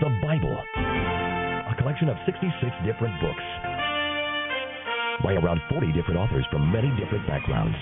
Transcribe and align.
the 0.00 0.10
Bible, 0.22 0.54
a 0.54 1.74
collection 1.74 2.08
of 2.08 2.16
66 2.24 2.54
different 2.86 3.18
books 3.18 3.46
by 5.26 5.34
around 5.34 5.58
40 5.70 5.90
different 5.90 6.20
authors 6.20 6.46
from 6.52 6.70
many 6.70 6.86
different 6.94 7.26
backgrounds. 7.26 7.74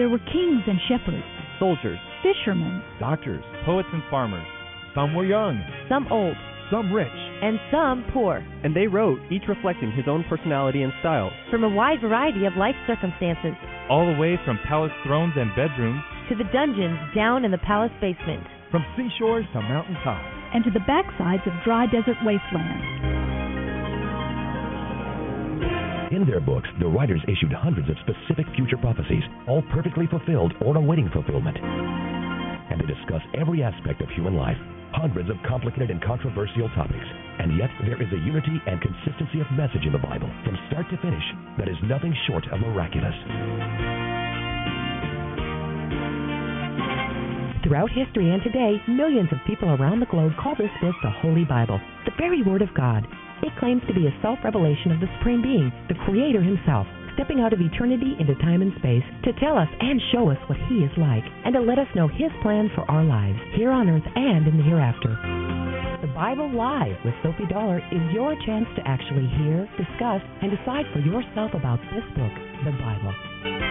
There 0.00 0.08
were 0.08 0.24
kings 0.32 0.64
and 0.64 0.80
shepherds, 0.88 1.26
soldiers, 1.58 1.98
fishermen, 2.24 2.80
doctors, 2.98 3.44
poets, 3.66 3.88
and 3.92 4.02
farmers. 4.08 4.46
Some 4.94 5.14
were 5.14 5.26
young, 5.26 5.60
some 5.90 6.08
old, 6.10 6.36
some 6.70 6.90
rich, 6.90 7.12
and 7.12 7.60
some 7.70 8.08
poor. 8.14 8.40
And 8.64 8.74
they 8.74 8.86
wrote, 8.86 9.20
each 9.30 9.44
reflecting 9.48 9.92
his 9.92 10.08
own 10.08 10.24
personality 10.30 10.80
and 10.80 10.92
style. 11.00 11.30
From 11.50 11.64
a 11.64 11.68
wide 11.68 12.00
variety 12.00 12.46
of 12.46 12.56
life 12.56 12.76
circumstances. 12.86 13.52
All 13.90 14.06
the 14.06 14.18
way 14.18 14.40
from 14.46 14.58
palace 14.66 14.92
thrones 15.04 15.34
and 15.36 15.50
bedrooms. 15.52 16.00
To 16.30 16.36
the 16.36 16.48
dungeons 16.52 16.98
down 17.14 17.44
in 17.44 17.50
the 17.50 17.58
palace 17.58 17.92
basement. 18.00 18.46
From 18.70 18.84
seashores 18.96 19.46
to 19.54 19.60
mountain 19.62 19.96
tops. 20.04 20.26
And 20.52 20.64
to 20.64 20.70
the 20.70 20.80
backsides 20.80 21.46
of 21.46 21.52
dry 21.64 21.86
desert 21.86 22.16
wastelands. 22.24 22.84
In 26.12 26.24
their 26.26 26.40
books, 26.40 26.68
the 26.80 26.86
writers 26.86 27.20
issued 27.28 27.52
hundreds 27.52 27.88
of 27.88 27.96
specific 28.04 28.46
future 28.56 28.76
prophecies, 28.76 29.22
all 29.46 29.62
perfectly 29.72 30.06
fulfilled 30.06 30.52
or 30.64 30.76
awaiting 30.76 31.08
fulfillment. 31.12 31.56
And 31.56 32.80
they 32.80 32.86
discuss 32.86 33.22
every 33.34 33.62
aspect 33.62 34.00
of 34.00 34.08
human 34.10 34.34
life 34.34 34.56
hundreds 34.92 35.28
of 35.30 35.36
complicated 35.46 35.90
and 35.90 36.02
controversial 36.02 36.68
topics. 36.74 37.08
And 37.38 37.56
yet, 37.56 37.70
there 37.84 38.00
is 38.00 38.08
a 38.12 38.24
unity 38.24 38.60
and 38.66 38.80
consistency 38.80 39.40
of 39.40 39.46
message 39.52 39.84
in 39.84 39.92
the 39.92 39.98
Bible 39.98 40.28
from 40.44 40.58
start 40.68 40.88
to 40.90 40.96
finish 40.98 41.24
that 41.58 41.68
is 41.68 41.76
nothing 41.84 42.14
short 42.26 42.44
of 42.52 42.60
miraculous. 42.60 44.07
Throughout 47.68 47.92
history 47.92 48.32
and 48.32 48.40
today, 48.40 48.80
millions 48.88 49.28
of 49.28 49.44
people 49.46 49.68
around 49.68 50.00
the 50.00 50.08
globe 50.08 50.32
call 50.40 50.56
this 50.56 50.72
book 50.80 50.96
the 51.04 51.12
Holy 51.20 51.44
Bible, 51.44 51.78
the 52.08 52.16
very 52.16 52.40
Word 52.40 52.62
of 52.62 52.72
God. 52.72 53.04
It 53.44 53.52
claims 53.60 53.82
to 53.86 53.92
be 53.92 54.08
a 54.08 54.18
self 54.24 54.38
revelation 54.42 54.88
of 54.90 55.00
the 55.04 55.12
Supreme 55.18 55.42
Being, 55.44 55.68
the 55.84 56.00
Creator 56.08 56.40
Himself 56.40 56.86
stepping 57.12 57.40
out 57.44 57.52
of 57.52 57.60
eternity 57.60 58.16
into 58.18 58.32
time 58.40 58.62
and 58.62 58.72
space 58.78 59.04
to 59.24 59.36
tell 59.36 59.58
us 59.58 59.68
and 59.80 60.00
show 60.12 60.30
us 60.30 60.38
what 60.48 60.56
He 60.72 60.80
is 60.80 60.96
like, 60.96 61.24
and 61.44 61.52
to 61.52 61.60
let 61.60 61.76
us 61.76 61.92
know 61.94 62.08
His 62.08 62.32
plan 62.40 62.70
for 62.74 62.88
our 62.88 63.04
lives, 63.04 63.36
here 63.52 63.70
on 63.70 63.90
earth 63.90 64.06
and 64.16 64.48
in 64.48 64.56
the 64.56 64.64
hereafter. 64.64 65.12
The 66.00 66.14
Bible 66.16 66.48
Live 66.48 66.96
with 67.04 67.20
Sophie 67.20 67.52
Dollar 67.52 67.84
is 67.92 68.14
your 68.16 68.32
chance 68.46 68.70
to 68.80 68.88
actually 68.88 69.28
hear, 69.44 69.68
discuss, 69.76 70.24
and 70.40 70.56
decide 70.56 70.88
for 70.96 71.04
yourself 71.04 71.52
about 71.52 71.84
this 71.92 72.06
book, 72.16 72.32
the 72.64 72.72
Bible. 72.80 73.67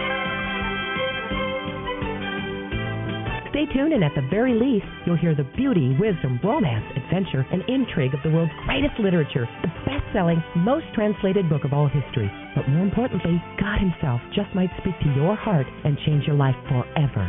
Stay 3.50 3.64
tuned, 3.72 3.94
and 3.94 4.04
at 4.04 4.12
the 4.14 4.26
very 4.28 4.52
least, 4.52 4.84
you'll 5.06 5.16
hear 5.16 5.34
the 5.34 5.48
beauty, 5.56 5.96
wisdom, 5.98 6.38
romance, 6.44 6.84
adventure, 6.96 7.46
and 7.50 7.64
intrigue 7.68 8.12
of 8.12 8.20
the 8.22 8.30
world's 8.30 8.52
greatest 8.66 8.98
literature, 9.00 9.48
the 9.62 9.72
best 9.88 10.04
selling, 10.12 10.42
most 10.56 10.84
translated 10.94 11.48
book 11.48 11.64
of 11.64 11.72
all 11.72 11.88
history. 11.88 12.30
But 12.54 12.68
more 12.68 12.84
importantly, 12.84 13.42
God 13.58 13.80
Himself 13.80 14.20
just 14.34 14.54
might 14.54 14.70
speak 14.80 14.98
to 15.00 15.14
your 15.16 15.34
heart 15.34 15.66
and 15.84 15.96
change 16.04 16.24
your 16.26 16.36
life 16.36 16.56
forever. 16.68 17.24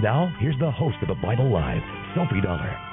Now, 0.00 0.32
here's 0.38 0.58
the 0.60 0.70
host 0.70 0.96
of 1.02 1.08
the 1.08 1.18
Bible 1.20 1.50
Live, 1.50 1.82
Sophie 2.14 2.40
Dollar. 2.40 2.87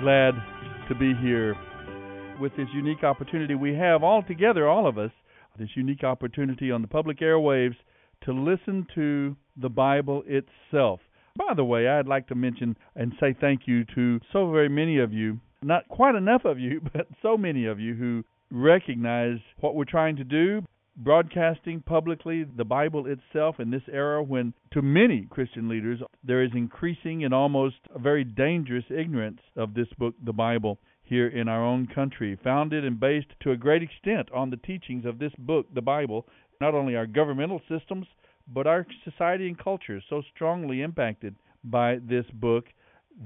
Glad 0.00 0.32
to 0.88 0.94
be 0.94 1.12
here 1.20 1.54
with 2.40 2.56
this 2.56 2.68
unique 2.72 3.04
opportunity 3.04 3.54
we 3.54 3.74
have 3.74 4.02
all 4.02 4.22
together, 4.22 4.66
all 4.66 4.86
of 4.86 4.96
us, 4.96 5.10
this 5.58 5.68
unique 5.74 6.04
opportunity 6.04 6.70
on 6.70 6.80
the 6.80 6.88
public 6.88 7.20
airwaves 7.20 7.76
to 8.24 8.32
listen 8.32 8.86
to 8.94 9.36
the 9.60 9.68
Bible 9.68 10.22
itself. 10.26 11.00
By 11.36 11.52
the 11.54 11.64
way, 11.64 11.86
I'd 11.86 12.06
like 12.06 12.28
to 12.28 12.34
mention 12.34 12.76
and 12.96 13.12
say 13.20 13.36
thank 13.38 13.62
you 13.66 13.84
to 13.94 14.20
so 14.32 14.50
very 14.50 14.70
many 14.70 14.98
of 14.98 15.12
you, 15.12 15.38
not 15.62 15.86
quite 15.88 16.14
enough 16.14 16.46
of 16.46 16.58
you, 16.58 16.80
but 16.94 17.06
so 17.20 17.36
many 17.36 17.66
of 17.66 17.78
you 17.78 17.94
who 17.94 18.24
recognize 18.50 19.38
what 19.60 19.74
we're 19.74 19.84
trying 19.84 20.16
to 20.16 20.24
do, 20.24 20.62
broadcasting 21.00 21.80
publicly 21.80 22.44
the 22.44 22.64
Bible 22.64 23.06
itself 23.06 23.58
in 23.58 23.70
this 23.70 23.82
era 23.90 24.22
when, 24.22 24.52
to 24.72 24.82
many 24.82 25.26
Christian 25.30 25.68
leaders, 25.68 26.00
there 26.22 26.42
is 26.42 26.50
increasing 26.54 27.24
and 27.24 27.32
almost 27.32 27.76
a 27.94 27.98
very 27.98 28.22
dangerous 28.22 28.84
ignorance 28.90 29.40
of 29.56 29.74
this 29.74 29.88
book, 29.98 30.14
the 30.24 30.32
Bible, 30.32 30.78
here 31.02 31.28
in 31.28 31.48
our 31.48 31.64
own 31.64 31.88
country, 31.88 32.38
founded 32.44 32.84
and 32.84 33.00
based 33.00 33.26
to 33.40 33.50
a 33.50 33.56
great 33.56 33.82
extent 33.82 34.28
on 34.32 34.50
the 34.50 34.56
teachings 34.58 35.04
of 35.04 35.18
this 35.18 35.32
book, 35.38 35.66
the 35.74 35.82
Bible, 35.82 36.26
not 36.60 36.74
only 36.74 36.94
our 36.94 37.06
governmental 37.06 37.60
systems, 37.68 38.06
but 38.52 38.66
our 38.66 38.86
society 39.04 39.48
and 39.48 39.58
culture, 39.58 39.96
is 39.96 40.02
so 40.08 40.22
strongly 40.34 40.82
impacted 40.82 41.34
by 41.64 41.98
this 42.08 42.26
book 42.34 42.66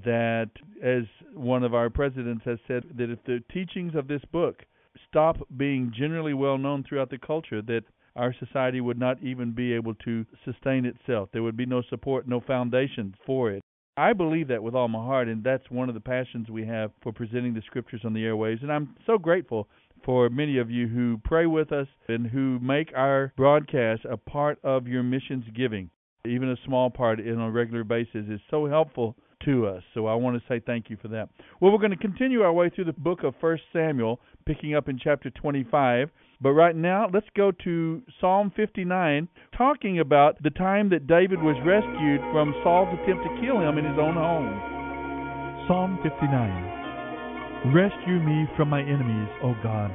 that, 0.05 0.51
as 0.83 1.05
one 1.34 1.63
of 1.63 1.75
our 1.75 1.91
presidents 1.91 2.45
has 2.45 2.59
said, 2.67 2.84
that 2.97 3.11
if 3.11 3.23
the 3.25 3.43
teachings 3.53 3.95
of 3.95 4.09
this 4.09 4.23
book 4.33 4.65
stop 5.09 5.37
being 5.56 5.93
generally 5.97 6.34
well 6.34 6.59
known 6.59 6.84
throughout 6.84 7.10
the 7.10 7.19
culture 7.19 7.62
that 7.62 7.82
our 8.16 8.34
society 8.38 8.81
would 8.81 8.99
not 8.99 9.22
even 9.22 9.53
be 9.53 9.72
able 9.72 9.94
to 9.94 10.25
sustain 10.44 10.84
itself. 10.84 11.28
There 11.32 11.43
would 11.43 11.56
be 11.56 11.66
no 11.66 11.82
support, 11.91 12.28
no 12.28 12.41
foundation 12.41 13.15
for 13.27 13.50
it. 13.50 13.62
I 13.97 14.12
believe 14.12 14.49
that 14.49 14.62
with 14.62 14.75
all 14.75 14.88
my 14.88 15.04
heart, 15.04 15.28
and 15.28 15.43
that's 15.44 15.71
one 15.71 15.88
of 15.88 15.94
the 15.94 16.00
passions 16.00 16.49
we 16.50 16.66
have 16.66 16.91
for 17.03 17.12
presenting 17.12 17.54
the 17.54 17.62
scriptures 17.66 18.00
on 18.04 18.12
the 18.12 18.25
airwaves. 18.25 18.62
And 18.62 18.72
I'm 18.72 18.97
so 19.06 19.19
grateful 19.19 19.69
for 20.04 20.28
many 20.28 20.59
of 20.59 20.71
you 20.71 20.88
who 20.88 21.21
pray 21.25 21.47
with 21.47 21.72
us 21.72 21.87
and 22.09 22.27
who 22.27 22.59
make 22.60 22.93
our 22.94 23.33
broadcast 23.37 24.04
a 24.04 24.16
part 24.16 24.59
of 24.65 24.87
your 24.87 25.03
missions 25.03 25.44
giving. 25.54 25.91
Even 26.27 26.50
a 26.50 26.56
small 26.65 26.91
part 26.91 27.21
on 27.21 27.41
a 27.41 27.50
regular 27.50 27.84
basis 27.84 28.27
is 28.28 28.41
so 28.50 28.66
helpful 28.66 29.16
to 29.44 29.66
us. 29.66 29.82
So 29.94 30.06
I 30.06 30.15
want 30.15 30.37
to 30.37 30.43
say 30.49 30.60
thank 30.65 30.91
you 30.91 30.97
for 31.00 31.09
that. 31.09 31.28
Well, 31.60 31.72
we're 31.72 31.78
going 31.78 31.91
to 31.91 31.97
continue 31.97 32.43
our 32.43 32.53
way 32.53 32.71
through 32.71 32.84
the 32.87 32.93
book 32.93 33.25
of 33.25 33.34
First 33.41 33.62
Samuel, 33.72 34.21
picking 34.47 34.75
up 34.75 34.88
in 34.88 34.99
chapter 35.03 35.31
25. 35.31 36.10
But 36.41 36.53
right 36.53 36.77
now, 36.77 37.09
let's 37.12 37.27
go 37.37 37.53
to 37.65 38.03
Psalm 38.21 38.53
59, 38.56 39.28
talking 39.56 40.00
about 40.00 40.43
the 40.43 40.50
time 40.50 40.91
that 40.91 41.06
David 41.06 41.43
was 41.43 41.56
rescued 41.65 42.21
from 42.33 42.54
Saul's 42.62 42.99
attempt 43.00 43.25
to 43.25 43.41
kill 43.41 43.60
him 43.60 43.78
in 43.78 43.84
his 43.84 43.99
own 43.99 44.15
home. 44.15 45.66
Psalm 45.69 45.99
59 46.03 47.72
Rescue 47.72 48.21
me 48.21 48.47
from 48.59 48.69
my 48.69 48.83
enemies, 48.83 49.31
O 49.43 49.54
God. 49.62 49.91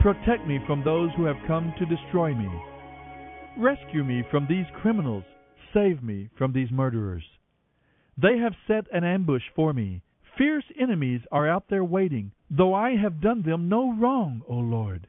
Protect 0.00 0.46
me 0.46 0.58
from 0.66 0.82
those 0.82 1.10
who 1.16 1.26
have 1.26 1.36
come 1.46 1.74
to 1.78 1.84
destroy 1.84 2.34
me. 2.34 2.48
Rescue 3.58 4.02
me 4.02 4.24
from 4.30 4.46
these 4.48 4.64
criminals. 4.80 5.24
Save 5.74 6.02
me 6.02 6.30
from 6.38 6.54
these 6.54 6.70
murderers. 6.70 7.22
They 8.16 8.38
have 8.38 8.54
set 8.66 8.86
an 8.92 9.04
ambush 9.04 9.44
for 9.54 9.72
me. 9.72 10.02
Fierce 10.36 10.64
enemies 10.78 11.20
are 11.30 11.48
out 11.48 11.68
there 11.68 11.84
waiting, 11.84 12.32
though 12.50 12.74
I 12.74 12.96
have 12.96 13.20
done 13.20 13.42
them 13.42 13.68
no 13.68 13.92
wrong, 13.92 14.42
O 14.48 14.54
Lord. 14.54 15.06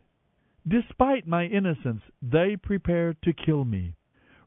Despite 0.68 1.28
my 1.28 1.46
innocence, 1.46 2.02
they 2.22 2.56
prepare 2.56 3.14
to 3.24 3.34
kill 3.34 3.66
me. 3.66 3.96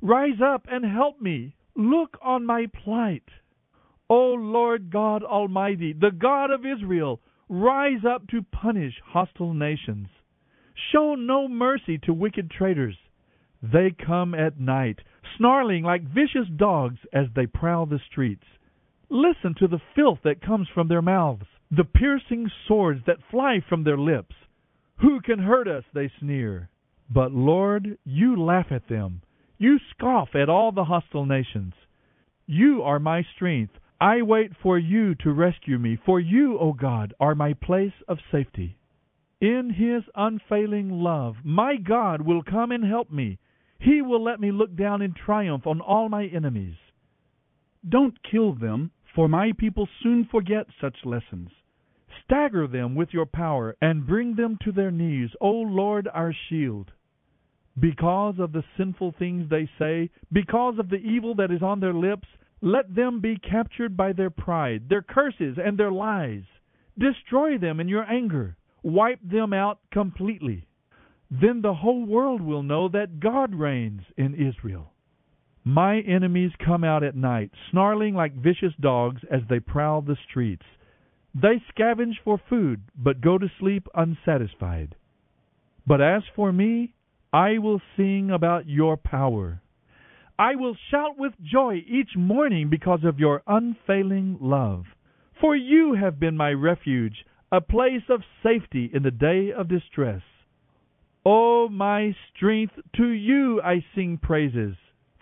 Rise 0.01 0.41
up 0.43 0.67
and 0.71 0.85
help 0.85 1.21
me. 1.21 1.55
Look 1.75 2.19
on 2.23 2.47
my 2.47 2.67
plight. 2.67 3.29
O 4.09 4.33
Lord 4.35 4.91
God 4.91 5.23
Almighty, 5.23 5.93
the 5.93 6.11
God 6.11 6.51
of 6.51 6.65
Israel, 6.65 7.21
rise 7.49 8.05
up 8.05 8.27
to 8.29 8.43
punish 8.43 8.95
hostile 9.05 9.53
nations. 9.53 10.09
Show 10.93 11.15
no 11.15 11.49
mercy 11.49 11.99
to 11.99 12.13
wicked 12.13 12.51
traitors. 12.51 12.97
They 13.63 13.91
come 13.91 14.35
at 14.35 14.61
night, 14.61 15.01
snarling 15.37 15.85
like 15.85 16.03
vicious 16.03 16.49
dogs 16.57 16.99
as 17.13 17.27
they 17.35 17.47
prowl 17.47 17.87
the 17.87 18.01
streets. 18.11 18.45
Listen 19.09 19.55
to 19.59 19.69
the 19.69 19.81
filth 19.95 20.19
that 20.25 20.43
comes 20.43 20.69
from 20.75 20.89
their 20.89 21.03
mouths, 21.03 21.47
the 21.71 21.85
piercing 21.85 22.51
swords 22.67 23.01
that 23.07 23.19
fly 23.31 23.61
from 23.69 23.85
their 23.85 23.99
lips. 23.99 24.35
Who 25.01 25.21
can 25.21 25.39
hurt 25.39 25.69
us? 25.69 25.85
they 25.93 26.11
sneer. 26.19 26.71
But 27.09 27.33
Lord, 27.33 27.99
you 28.05 28.37
laugh 28.43 28.67
at 28.71 28.89
them. 28.89 29.23
You 29.59 29.79
scoff 29.91 30.35
at 30.35 30.49
all 30.49 30.73
the 30.73 30.85
hostile 30.85 31.27
nations. 31.27 31.75
You 32.47 32.83
are 32.83 32.99
my 32.99 33.23
strength. 33.35 33.75
I 34.01 34.23
wait 34.23 34.53
for 34.63 34.79
you 34.79 35.15
to 35.17 35.33
rescue 35.33 35.79
me, 35.79 35.97
for 36.05 36.21
you, 36.21 36.59
O 36.59 36.73
God, 36.73 37.15
are 37.19 37.35
my 37.35 37.55
place 37.55 37.95
of 38.09 38.19
safety. 38.31 38.77
In 39.41 39.71
his 39.71 40.03
unfailing 40.15 40.91
love, 40.91 41.37
my 41.45 41.77
God 41.77 42.23
will 42.23 42.43
come 42.43 42.73
and 42.73 42.85
help 42.85 43.11
me. 43.11 43.39
He 43.79 44.03
will 44.03 44.23
let 44.23 44.41
me 44.41 44.51
look 44.51 44.75
down 44.77 45.03
in 45.03 45.13
triumph 45.13 45.67
on 45.67 45.81
all 45.81 46.09
my 46.09 46.27
enemies. 46.27 46.77
Don't 47.89 48.23
kill 48.23 48.55
them, 48.55 48.91
for 49.15 49.29
my 49.29 49.53
people 49.57 49.89
soon 50.03 50.25
forget 50.31 50.67
such 50.81 50.97
lessons. 51.05 51.51
Stagger 52.25 52.67
them 52.67 52.95
with 52.95 53.13
your 53.13 53.27
power, 53.27 53.77
and 53.81 54.07
bring 54.07 54.35
them 54.35 54.59
to 54.65 54.73
their 54.73 54.91
knees, 54.91 55.31
O 55.41 55.51
Lord 55.51 56.09
our 56.13 56.35
shield. 56.49 56.91
Because 57.79 58.39
of 58.39 58.53
the 58.53 58.65
sinful 58.77 59.13
things 59.19 59.49
they 59.49 59.69
say, 59.79 60.11
because 60.33 60.79
of 60.79 60.89
the 60.89 60.97
evil 60.97 61.35
that 61.37 61.51
is 61.51 61.63
on 61.63 61.79
their 61.81 61.95
lips, 61.95 62.27
Let 62.63 62.95
them 62.95 63.21
be 63.21 63.37
captured 63.39 63.97
by 63.97 64.13
their 64.13 64.31
pride, 64.31 64.89
their 64.89 65.03
curses, 65.03 65.59
and 65.63 65.79
their 65.79 65.93
lies. 65.93 66.45
Destroy 66.99 67.59
them 67.59 67.81
in 67.81 67.89
your 67.89 68.05
anger. 68.05 68.57
Wipe 68.83 69.21
them 69.23 69.53
out 69.53 69.79
completely. 69.93 70.67
Then 71.31 71.61
the 71.63 71.75
whole 71.75 72.05
world 72.05 72.41
will 72.41 72.63
know 72.63 72.89
that 72.89 73.21
God 73.21 73.55
reigns 73.55 74.03
in 74.17 74.35
Israel. 74.35 74.93
My 75.65 75.99
enemies 76.01 76.53
come 76.65 76.85
out 76.85 77.03
at 77.03 77.17
night, 77.17 77.51
snarling 77.71 78.15
like 78.15 78.35
vicious 78.35 78.73
dogs 78.81 79.23
as 79.29 79.41
they 79.49 79.59
prowl 79.59 80.03
the 80.03 80.17
streets. 80.29 80.65
They 81.35 81.61
scavenge 81.75 82.21
for 82.23 82.39
food, 82.49 82.83
but 82.97 83.21
go 83.21 83.37
to 83.37 83.51
sleep 83.59 83.89
unsatisfied. 83.95 84.95
But 85.85 86.01
as 86.01 86.23
for 86.37 86.53
me, 86.53 86.95
I 87.33 87.59
will 87.59 87.81
sing 87.97 88.31
about 88.31 88.69
your 88.69 88.97
power. 88.97 89.61
I 90.39 90.55
will 90.55 90.77
shout 90.91 91.19
with 91.19 91.33
joy 91.43 91.83
each 91.89 92.17
morning 92.17 92.71
because 92.71 93.03
of 93.05 93.19
your 93.19 93.43
unfailing 93.47 94.39
love. 94.41 94.85
For 95.41 95.57
you 95.57 95.95
have 95.95 96.21
been 96.21 96.37
my 96.37 96.53
refuge, 96.53 97.25
a 97.51 97.61
place 97.61 98.09
of 98.09 98.23
safety 98.43 98.91
in 98.95 99.03
the 99.03 99.11
day 99.11 99.51
of 99.53 99.69
distress. 99.69 100.23
O 101.29 101.69
my 101.69 102.15
strength, 102.31 102.75
to 102.95 103.09
you 103.09 103.61
I 103.61 103.85
sing 103.97 104.17
praises. 104.23 104.77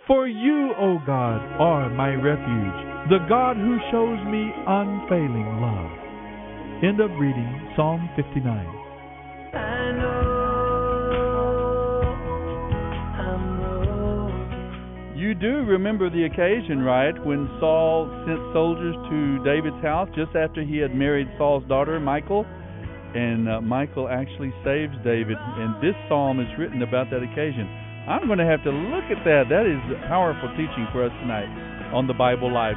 For 0.06 0.28
you, 0.28 0.74
O 0.78 0.98
God, 1.06 1.40
are 1.58 1.88
my 1.88 2.10
refuge, 2.10 3.08
the 3.08 3.24
God 3.26 3.56
who 3.56 3.78
shows 3.90 4.18
me 4.28 4.52
unfailing 4.68 5.62
love. 5.62 5.90
End 6.84 7.00
of 7.00 7.10
reading 7.18 7.72
Psalm 7.74 8.06
59. 8.16 8.68
You 15.16 15.34
do 15.34 15.64
remember 15.64 16.10
the 16.10 16.24
occasion, 16.24 16.82
right, 16.82 17.14
when 17.24 17.48
Saul 17.58 18.10
sent 18.26 18.52
soldiers 18.52 18.94
to 19.08 19.42
David's 19.42 19.82
house 19.82 20.10
just 20.14 20.36
after 20.36 20.62
he 20.62 20.76
had 20.76 20.94
married 20.94 21.28
Saul's 21.38 21.66
daughter, 21.66 21.98
Michal? 21.98 22.44
And 23.14 23.48
uh, 23.48 23.60
Michal 23.60 24.08
actually 24.08 24.52
saves 24.64 24.94
David, 25.04 25.38
and 25.38 25.78
this 25.82 25.94
psalm 26.08 26.40
is 26.40 26.48
written 26.58 26.82
about 26.82 27.10
that 27.10 27.22
occasion. 27.22 27.66
I'm 28.10 28.26
going 28.26 28.38
to 28.38 28.44
have 28.44 28.62
to 28.64 28.70
look 28.70 29.04
at 29.06 29.22
that. 29.24 29.46
That 29.48 29.64
is 29.64 29.78
powerful 30.08 30.50
teaching 30.58 30.86
for 30.92 31.04
us 31.04 31.12
tonight 31.22 31.48
on 31.94 32.06
the 32.06 32.14
Bible 32.14 32.52
Live. 32.52 32.76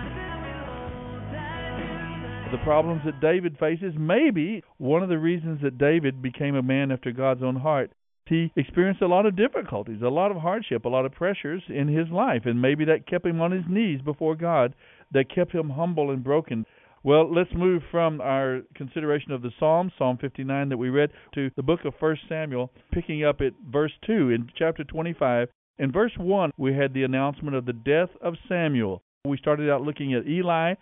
The 2.51 2.63
problems 2.63 3.01
that 3.06 3.19
David 3.19 3.57
faces, 3.60 3.94
maybe 3.98 4.63
one 4.78 5.04
of 5.04 5.10
the 5.10 5.18
reasons 5.18 5.60
that 5.63 5.78
David 5.78 6.22
became 6.22 6.56
a 6.56 6.63
man 6.63 6.92
after 6.92 7.12
God's 7.12 7.44
own 7.44 7.57
heart 7.57 7.92
he 8.28 8.51
experienced 8.56 9.01
a 9.01 9.07
lot 9.07 9.25
of 9.25 9.36
difficulties, 9.36 10.01
a 10.01 10.10
lot 10.10 10.31
of 10.31 10.38
hardship, 10.38 10.86
a 10.86 10.89
lot 10.89 11.06
of 11.06 11.13
pressures 11.13 11.63
in 11.69 11.88
his 11.88 12.10
life, 12.10 12.42
and 12.45 12.62
maybe 12.62 12.86
that 12.86 13.07
kept 13.07 13.25
him 13.25 13.42
on 13.42 13.51
his 13.51 13.63
knees 13.69 14.01
before 14.01 14.36
God, 14.36 14.74
that 15.13 15.34
kept 15.34 15.54
him 15.54 15.69
humble 15.69 16.12
and 16.12 16.24
broken. 16.24 16.66
Well, 17.07 17.33
let's 17.33 17.54
move 17.56 17.83
from 17.89 18.19
our 18.19 18.63
consideration 18.75 19.31
of 19.31 19.42
the 19.42 19.51
Psalm, 19.62 19.94
Psalm 19.98 20.18
59 20.19 20.68
that 20.68 20.75
we 20.75 20.89
read, 20.89 21.09
to 21.36 21.50
the 21.56 21.63
book 21.63 21.86
of 21.86 21.94
1 22.01 22.18
Samuel, 22.27 22.69
picking 22.92 23.24
up 23.24 23.39
at 23.39 23.54
verse 23.71 23.94
2 24.06 24.31
in 24.31 24.50
chapter 24.59 24.83
25. 24.83 25.48
In 25.80 25.94
verse 25.94 26.12
1, 26.18 26.51
we 26.57 26.74
had 26.74 26.94
the 26.94 27.04
announcement 27.04 27.56
of 27.56 27.65
the 27.65 27.71
death 27.71 28.09
of 28.21 28.33
Samuel. 28.50 29.01
We 29.24 29.38
started 29.38 29.69
out 29.69 29.83
looking 29.83 30.15
at 30.15 30.27
Eli, 30.27 30.74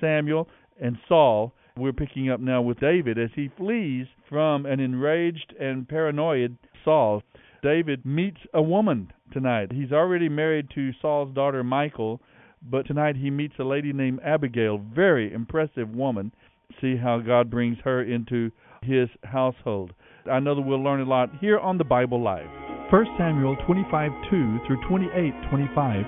Samuel, 0.00 0.48
and 0.80 0.96
Saul. 1.06 1.52
We're 1.76 1.92
picking 1.92 2.30
up 2.30 2.40
now 2.40 2.62
with 2.62 2.80
David 2.80 3.18
as 3.18 3.28
he 3.34 3.50
flees 3.58 4.06
from 4.26 4.64
an 4.64 4.80
enraged 4.80 5.52
and 5.60 5.86
paranoid 5.86 6.56
Saul. 6.82 7.22
David 7.62 8.06
meets 8.06 8.40
a 8.54 8.62
woman 8.62 9.12
tonight. 9.34 9.70
He's 9.70 9.92
already 9.92 10.30
married 10.30 10.68
to 10.76 10.92
Saul's 11.02 11.34
daughter 11.34 11.62
Michal, 11.62 12.22
but 12.70 12.86
tonight 12.86 13.16
he 13.16 13.30
meets 13.30 13.54
a 13.58 13.64
lady 13.64 13.92
named 13.92 14.20
Abigail, 14.24 14.78
very 14.78 15.32
impressive 15.32 15.90
woman. 15.90 16.32
See 16.80 16.96
how 16.96 17.18
God 17.18 17.50
brings 17.50 17.78
her 17.84 18.02
into 18.02 18.50
his 18.82 19.08
household. 19.22 19.92
I 20.30 20.40
know 20.40 20.54
that 20.54 20.62
we'll 20.62 20.82
learn 20.82 21.00
a 21.00 21.04
lot 21.04 21.30
here 21.40 21.58
on 21.58 21.78
the 21.78 21.84
Bible 21.84 22.22
Live. 22.22 22.48
1 22.90 23.06
Samuel 23.18 23.56
25 23.66 24.10
2 24.30 24.58
through 24.66 24.88
28 24.88 25.32
25. 25.50 26.04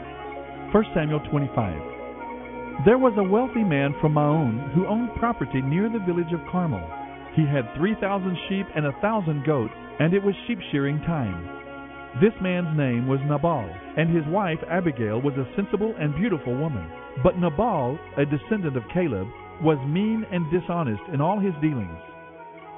1 0.72 0.84
Samuel 0.94 1.20
25. 1.30 2.84
There 2.84 2.98
was 2.98 3.14
a 3.16 3.22
wealthy 3.22 3.64
man 3.64 3.94
from 4.00 4.14
Maon 4.14 4.70
who 4.74 4.86
owned 4.86 5.10
property 5.16 5.62
near 5.62 5.88
the 5.88 6.04
village 6.04 6.32
of 6.32 6.40
Carmel. 6.50 6.84
He 7.34 7.42
had 7.42 7.68
3,000 7.76 8.36
sheep 8.48 8.66
and 8.74 8.86
a 8.86 8.92
1,000 9.00 9.44
goats 9.44 9.72
and 9.98 10.12
it 10.12 10.22
was 10.22 10.34
sheep 10.46 10.58
shearing 10.70 11.00
time. 11.00 11.65
This 12.20 12.32
man's 12.40 12.72
name 12.78 13.06
was 13.06 13.20
Nabal, 13.28 13.68
and 13.98 14.08
his 14.08 14.24
wife 14.32 14.58
Abigail 14.70 15.20
was 15.20 15.34
a 15.36 15.44
sensible 15.54 15.94
and 16.00 16.16
beautiful 16.16 16.56
woman. 16.56 16.88
But 17.22 17.38
Nabal, 17.38 17.98
a 18.16 18.24
descendant 18.24 18.74
of 18.74 18.88
Caleb, 18.94 19.28
was 19.60 19.76
mean 19.86 20.24
and 20.32 20.50
dishonest 20.50 21.02
in 21.12 21.20
all 21.20 21.38
his 21.38 21.52
dealings. 21.60 22.00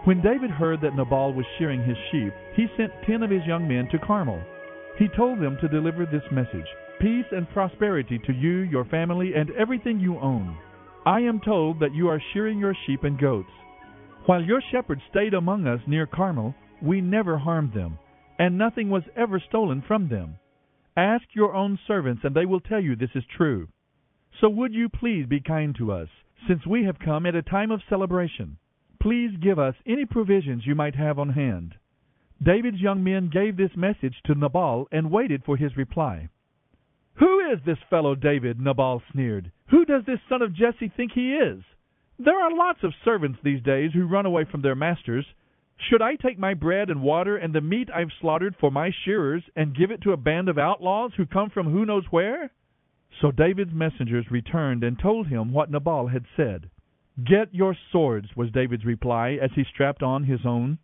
When 0.03 0.21
David 0.23 0.51
heard 0.51 0.81
that 0.81 0.97
Nabal 0.97 1.35
was 1.35 1.47
shearing 1.57 1.85
his 1.85 1.97
sheep, 2.11 2.33
he 2.57 2.67
sent 2.77 2.91
ten 3.07 3.23
of 3.23 3.31
his 3.31 3.47
young 3.47 3.69
men 3.69 3.87
to 3.93 3.99
Carmel. 4.05 4.43
He 4.99 5.07
told 5.17 5.39
them 5.39 5.57
to 5.61 5.69
deliver 5.69 6.05
this 6.05 6.27
message 6.33 6.67
Peace 7.01 7.31
and 7.31 7.49
prosperity 7.51 8.19
to 8.27 8.33
you, 8.33 8.67
your 8.67 8.87
family, 8.87 9.35
and 9.37 9.53
everything 9.53 10.01
you 10.01 10.19
own. 10.19 10.59
I 11.07 11.21
am 11.21 11.41
told 11.45 11.79
that 11.79 11.95
you 11.95 12.09
are 12.09 12.21
shearing 12.33 12.59
your 12.59 12.75
sheep 12.87 13.05
and 13.05 13.17
goats. 13.17 13.51
While 14.27 14.43
your 14.43 14.61
shepherds 14.73 15.03
stayed 15.11 15.35
among 15.35 15.69
us 15.69 15.81
near 15.87 16.07
Carmel, 16.07 16.57
we 16.83 17.01
never 17.01 17.39
harmed 17.39 17.73
them, 17.73 17.99
and 18.39 18.57
nothing 18.57 18.91
was 18.91 19.03
ever 19.17 19.41
stolen 19.41 19.83
from 19.87 20.09
them. 20.09 20.39
Ask 20.97 21.25
your 21.35 21.55
own 21.55 21.79
servants, 21.87 22.23
and 22.25 22.35
they 22.35 22.47
will 22.47 22.61
tell 22.61 22.81
you 22.81 22.97
this 22.97 23.15
is 23.15 23.25
true. 23.37 23.69
So 24.41 24.49
would 24.49 24.75
you 24.75 24.89
please 24.89 25.27
be 25.27 25.41
kind 25.41 25.75
to 25.77 25.93
us, 25.93 26.09
since 26.47 26.67
we 26.67 26.85
have 26.85 26.99
come 26.99 27.27
at 27.27 27.35
a 27.35 27.43
time 27.43 27.71
of 27.71 27.83
celebration? 27.89 28.59
Please 29.01 29.31
give 29.41 29.59
us 29.59 29.75
any 29.87 30.05
provisions 30.05 30.67
you 30.67 30.75
might 30.75 30.95
have 30.95 31.19
on 31.19 31.31
hand. 31.31 31.75
David's 32.43 32.81
young 32.81 33.03
men 33.03 33.31
gave 33.33 33.57
this 33.57 33.77
message 33.77 34.15
to 34.27 34.35
Nabal 34.35 34.87
and 34.93 35.11
waited 35.11 35.43
for 35.45 35.57
his 35.57 35.77
reply. 35.77 36.29
Who 37.15 37.41
is 37.53 37.59
this 37.67 37.79
fellow 37.91 38.15
David? 38.15 38.61
Nabal 38.61 39.03
sneered. 39.13 39.51
Who 39.71 39.85
does 39.85 40.05
this 40.07 40.21
son 40.29 40.43
of 40.43 40.55
Jesse 40.55 40.93
think 40.97 41.13
he 41.13 41.35
is? 41.35 41.63
There 42.19 42.41
are 42.41 42.55
lots 42.55 42.85
of 42.85 42.93
servants 43.05 43.39
these 43.43 43.63
days 43.63 43.93
who 43.93 44.07
run 44.07 44.27
away 44.27 44.45
from 44.45 44.63
their 44.63 44.77
masters, 44.77 45.27
should 45.79 46.03
I 46.03 46.17
take 46.17 46.39
my 46.39 46.55
bread 46.55 46.91
and 46.91 47.03
water 47.03 47.37
and 47.37 47.55
the 47.55 47.61
meat 47.61 47.89
I've 47.95 48.13
slaughtered 48.21 48.57
for 48.59 48.71
my 48.71 48.91
shearers 49.05 49.43
and 49.55 49.77
give 49.77 49.91
it 49.91 50.03
to 50.03 50.13
a 50.13 50.17
band 50.17 50.49
of 50.49 50.59
outlaws 50.59 51.13
who 51.17 51.27
come 51.27 51.51
from 51.51 51.71
who 51.71 51.87
knows 51.87 52.05
where? 52.11 52.51
So 53.21 53.31
David's 53.31 53.73
messengers 53.73 54.31
returned 54.31 54.85
and 54.85 54.99
told 54.99 55.29
him 55.29 55.53
what 55.53 55.71
Nabal 55.71 56.09
had 56.09 56.25
said. 56.37 56.69
Get 57.25 57.55
your 57.55 57.77
swords, 57.91 58.29
was 58.37 58.51
David's 58.51 58.85
reply 58.85 59.39
as 59.41 59.51
he 59.55 59.65
strapped 59.65 60.03
on 60.03 60.25
his 60.25 60.41
own. 60.45 60.79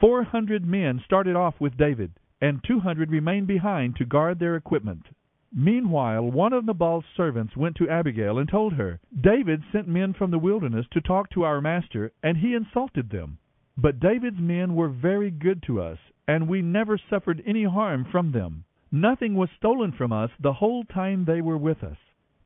Four 0.00 0.22
hundred 0.22 0.64
men 0.64 1.02
started 1.04 1.36
off 1.36 1.60
with 1.60 1.76
David, 1.76 2.12
and 2.40 2.64
two 2.64 2.80
hundred 2.80 3.10
remained 3.10 3.46
behind 3.46 3.96
to 3.96 4.04
guard 4.04 4.38
their 4.38 4.56
equipment. 4.56 5.06
Meanwhile, 5.52 6.30
one 6.30 6.52
of 6.52 6.64
Nabal's 6.64 7.04
servants 7.16 7.56
went 7.56 7.76
to 7.76 7.88
Abigail 7.88 8.38
and 8.38 8.48
told 8.48 8.74
her, 8.74 9.00
David 9.20 9.62
sent 9.72 9.88
men 9.88 10.14
from 10.14 10.30
the 10.30 10.38
wilderness 10.38 10.86
to 10.92 11.00
talk 11.00 11.28
to 11.30 11.42
our 11.42 11.60
master, 11.60 12.12
and 12.22 12.38
he 12.38 12.54
insulted 12.54 13.10
them. 13.10 13.38
But 13.82 13.98
David's 13.98 14.38
men 14.38 14.74
were 14.74 14.90
very 14.90 15.30
good 15.30 15.62
to 15.62 15.80
us, 15.80 15.98
and 16.28 16.46
we 16.46 16.60
never 16.60 16.98
suffered 16.98 17.42
any 17.46 17.64
harm 17.64 18.04
from 18.04 18.30
them. 18.30 18.64
Nothing 18.92 19.34
was 19.34 19.48
stolen 19.56 19.92
from 19.92 20.12
us 20.12 20.30
the 20.38 20.52
whole 20.52 20.84
time 20.84 21.24
they 21.24 21.40
were 21.40 21.56
with 21.56 21.82
us. 21.82 21.96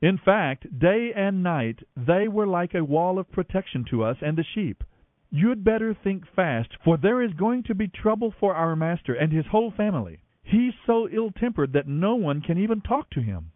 In 0.01 0.17
fact, 0.17 0.79
day 0.79 1.13
and 1.13 1.43
night 1.43 1.81
they 1.97 2.29
were 2.29 2.47
like 2.47 2.73
a 2.75 2.85
wall 2.85 3.19
of 3.19 3.33
protection 3.33 3.85
to 3.91 4.05
us 4.05 4.17
and 4.23 4.39
the 4.39 4.45
sheep. 4.45 4.85
You'd 5.29 5.65
better 5.65 5.93
think 5.93 6.25
fast, 6.37 6.69
for 6.85 6.97
there 6.97 7.21
is 7.21 7.33
going 7.33 7.65
to 7.65 7.75
be 7.75 7.89
trouble 7.89 8.31
for 8.39 8.55
our 8.55 8.77
master 8.77 9.15
and 9.15 9.33
his 9.33 9.47
whole 9.47 9.73
family. 9.73 10.21
He's 10.45 10.75
so 10.87 11.09
ill 11.09 11.33
tempered 11.33 11.73
that 11.73 11.89
no 11.89 12.15
one 12.15 12.43
can 12.43 12.59
even 12.59 12.81
talk 12.81 13.11
to 13.11 13.21
him. 13.21 13.51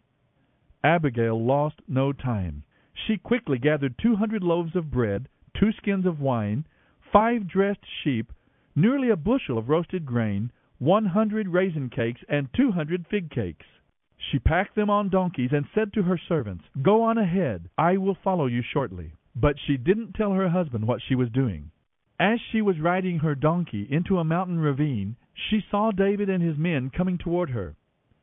Abigail 0.82 1.40
lost 1.40 1.76
no 1.86 2.12
time. 2.12 2.64
She 3.06 3.18
quickly 3.18 3.58
gathered 3.58 3.96
two 3.98 4.16
hundred 4.16 4.42
loaves 4.42 4.74
of 4.74 4.90
bread, 4.90 5.28
two 5.54 5.70
skins 5.72 6.06
of 6.06 6.18
wine, 6.18 6.66
five 7.12 7.48
dressed 7.48 7.84
sheep, 8.02 8.32
nearly 8.74 9.10
a 9.10 9.16
bushel 9.16 9.58
of 9.58 9.68
roasted 9.68 10.04
grain, 10.04 10.50
one 10.78 11.06
hundred 11.06 11.48
raisin 11.48 11.90
cakes, 11.90 12.20
and 12.28 12.48
two 12.54 12.70
hundred 12.70 13.06
fig 13.10 13.30
cakes. 13.30 13.66
She 14.30 14.38
packed 14.38 14.74
them 14.74 14.90
on 14.90 15.08
donkeys 15.08 15.52
and 15.52 15.66
said 15.74 15.92
to 15.92 16.02
her 16.02 16.18
servants, 16.28 16.64
Go 16.82 17.02
on 17.02 17.18
ahead, 17.18 17.70
I 17.78 17.96
will 17.96 18.16
follow 18.22 18.46
you 18.46 18.62
shortly. 18.62 19.12
But 19.34 19.56
she 19.58 19.76
didn't 19.76 20.14
tell 20.14 20.32
her 20.32 20.48
husband 20.48 20.86
what 20.86 21.00
she 21.00 21.14
was 21.14 21.30
doing. 21.30 21.70
As 22.20 22.40
she 22.50 22.60
was 22.62 22.80
riding 22.80 23.20
her 23.20 23.34
donkey 23.34 23.86
into 23.90 24.18
a 24.18 24.24
mountain 24.24 24.58
ravine, 24.58 25.16
she 25.34 25.64
saw 25.70 25.92
David 25.92 26.28
and 26.28 26.42
his 26.42 26.58
men 26.58 26.90
coming 26.90 27.16
toward 27.16 27.50
her. 27.50 27.76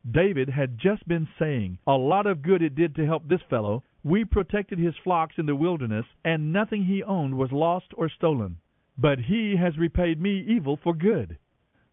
David 0.08 0.50
had 0.50 0.78
just 0.78 1.08
been 1.08 1.26
saying, 1.38 1.78
A 1.86 1.96
lot 1.96 2.26
of 2.26 2.42
good 2.42 2.62
it 2.62 2.74
did 2.74 2.94
to 2.96 3.06
help 3.06 3.26
this 3.26 3.42
fellow. 3.50 3.82
We 4.04 4.24
protected 4.24 4.78
his 4.78 4.94
flocks 5.02 5.34
in 5.38 5.46
the 5.46 5.56
wilderness, 5.56 6.06
and 6.24 6.52
nothing 6.52 6.84
he 6.84 7.02
owned 7.02 7.36
was 7.36 7.50
lost 7.50 7.86
or 7.96 8.08
stolen 8.08 8.58
but 8.98 9.18
he 9.18 9.56
has 9.56 9.76
repaid 9.76 10.20
me 10.20 10.44
evil 10.48 10.78
for 10.82 10.94
good. 10.94 11.38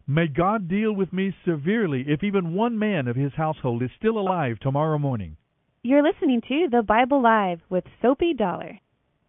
May 0.07 0.27
God 0.27 0.67
deal 0.67 0.93
with 0.93 1.13
me 1.13 1.33
severely 1.45 2.05
if 2.07 2.23
even 2.23 2.53
one 2.53 2.77
man 2.77 3.07
of 3.07 3.15
his 3.15 3.33
household 3.33 3.81
is 3.83 3.89
still 3.97 4.17
alive 4.17 4.59
tomorrow 4.59 4.97
morning. 4.97 5.37
You're 5.81 6.03
listening 6.03 6.41
to 6.47 6.67
The 6.69 6.81
Bible 6.81 7.21
Live 7.21 7.61
with 7.69 7.85
Sophie 8.01 8.33
Dollar. 8.33 8.79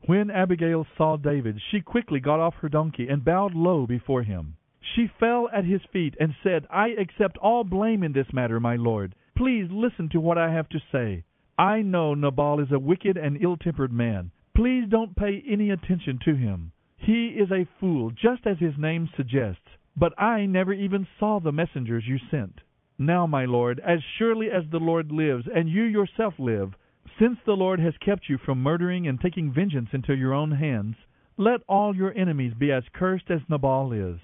When 0.07 0.31
Abigail 0.31 0.87
saw 0.97 1.17
David, 1.17 1.61
she 1.71 1.81
quickly 1.81 2.21
got 2.21 2.41
off 2.41 2.55
her 2.57 2.69
donkey 2.69 3.09
and 3.09 3.25
bowed 3.25 3.55
low 3.55 3.87
before 3.87 4.23
him. 4.23 4.57
She 4.95 5.11
fell 5.19 5.49
at 5.53 5.65
his 5.65 5.81
feet 5.93 6.15
and 6.21 6.35
said, 6.43 6.67
I 6.71 6.89
accept 6.89 7.39
all 7.39 7.65
blame 7.65 8.03
in 8.03 8.13
this 8.13 8.33
matter, 8.33 8.61
my 8.61 8.77
lord. 8.77 9.15
Please 9.37 9.69
listen 9.71 10.09
to 10.11 10.21
what 10.21 10.39
I 10.39 10.53
have 10.53 10.69
to 10.69 10.81
say. 10.93 11.25
I 11.59 11.83
know 11.83 12.15
Nabal 12.15 12.61
is 12.61 12.71
a 12.71 12.79
wicked 12.79 13.17
and 13.17 13.43
ill 13.43 13.57
tempered 13.57 13.93
man. 13.93 14.31
Please 14.55 14.89
don't 14.89 15.17
pay 15.17 15.43
any 15.49 15.71
attention 15.71 16.19
to 16.25 16.35
him. 16.35 16.73
He 17.05 17.29
is 17.29 17.51
a 17.51 17.69
fool, 17.79 18.11
just 18.11 18.47
as 18.47 18.59
his 18.59 18.79
name 18.79 19.11
suggests. 19.15 19.69
But 19.97 20.19
I 20.19 20.47
never 20.47 20.73
even 20.73 21.07
saw 21.19 21.39
the 21.39 21.53
messengers 21.53 22.07
you 22.07 22.19
sent. 22.31 22.61
Now, 22.99 23.27
my 23.27 23.45
lord, 23.45 23.79
as 23.81 24.01
surely 24.17 24.51
as 24.51 24.65
the 24.71 24.81
Lord 24.81 25.13
lives, 25.13 25.47
and 25.55 25.69
you 25.69 25.83
yourself 25.83 26.35
live, 26.39 26.75
since 27.19 27.39
the 27.45 27.57
Lord 27.57 27.79
has 27.79 27.97
kept 27.99 28.29
you 28.29 28.39
from 28.39 28.63
murdering 28.63 29.07
and 29.07 29.21
taking 29.21 29.53
vengeance 29.53 29.91
into 29.93 30.15
your 30.15 30.33
own 30.33 30.53
hands, 30.53 30.97
let 31.37 31.61
all 31.69 31.95
your 31.95 32.17
enemies 32.17 32.55
be 32.55 32.73
as 32.73 32.85
cursed 32.95 33.31
as 33.31 33.43
Nabal 33.49 33.93
is. 33.93 34.19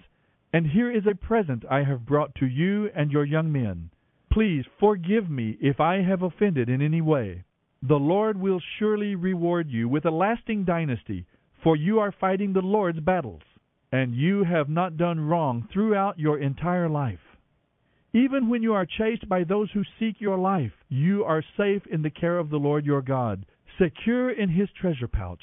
And 0.53 0.67
here 0.67 0.91
is 0.91 1.07
a 1.07 1.15
present 1.15 1.65
I 1.71 1.83
have 1.83 2.07
brought 2.07 2.35
to 2.37 2.47
you 2.47 2.89
and 2.97 3.13
your 3.13 3.25
young 3.25 3.53
men. 3.53 3.91
Please 4.33 4.65
forgive 4.79 5.29
me 5.29 5.59
if 5.61 5.81
I 5.81 6.03
have 6.03 6.23
offended 6.23 6.69
in 6.69 6.81
any 6.81 7.01
way. 7.01 7.45
The 7.83 7.99
Lord 7.99 8.39
will 8.41 8.61
surely 8.79 9.15
reward 9.15 9.69
you 9.69 9.89
with 9.89 10.07
a 10.07 10.11
lasting 10.11 10.65
dynasty, 10.65 11.27
for 11.63 11.77
you 11.77 11.99
are 11.99 12.13
fighting 12.13 12.53
the 12.53 12.61
Lord's 12.61 13.01
battles, 13.01 13.43
and 13.93 14.15
you 14.15 14.45
have 14.45 14.69
not 14.69 14.97
done 14.97 15.21
wrong 15.21 15.69
throughout 15.73 16.19
your 16.19 16.39
entire 16.39 16.89
life. 16.89 17.21
Even 18.13 18.49
when 18.49 18.63
you 18.63 18.73
are 18.75 18.87
chased 18.87 19.29
by 19.29 19.45
those 19.45 19.71
who 19.73 19.83
seek 19.99 20.21
your 20.21 20.37
life, 20.37 20.73
you 20.89 21.25
are 21.25 21.45
safe 21.57 21.83
in 21.87 22.03
the 22.03 22.11
care 22.11 22.39
of 22.39 22.51
the 22.51 22.57
Lord 22.57 22.85
your 22.85 23.03
God, 23.03 23.47
secure 23.81 24.31
in 24.31 24.49
his 24.49 24.69
treasure 24.81 25.09
pouch. 25.09 25.43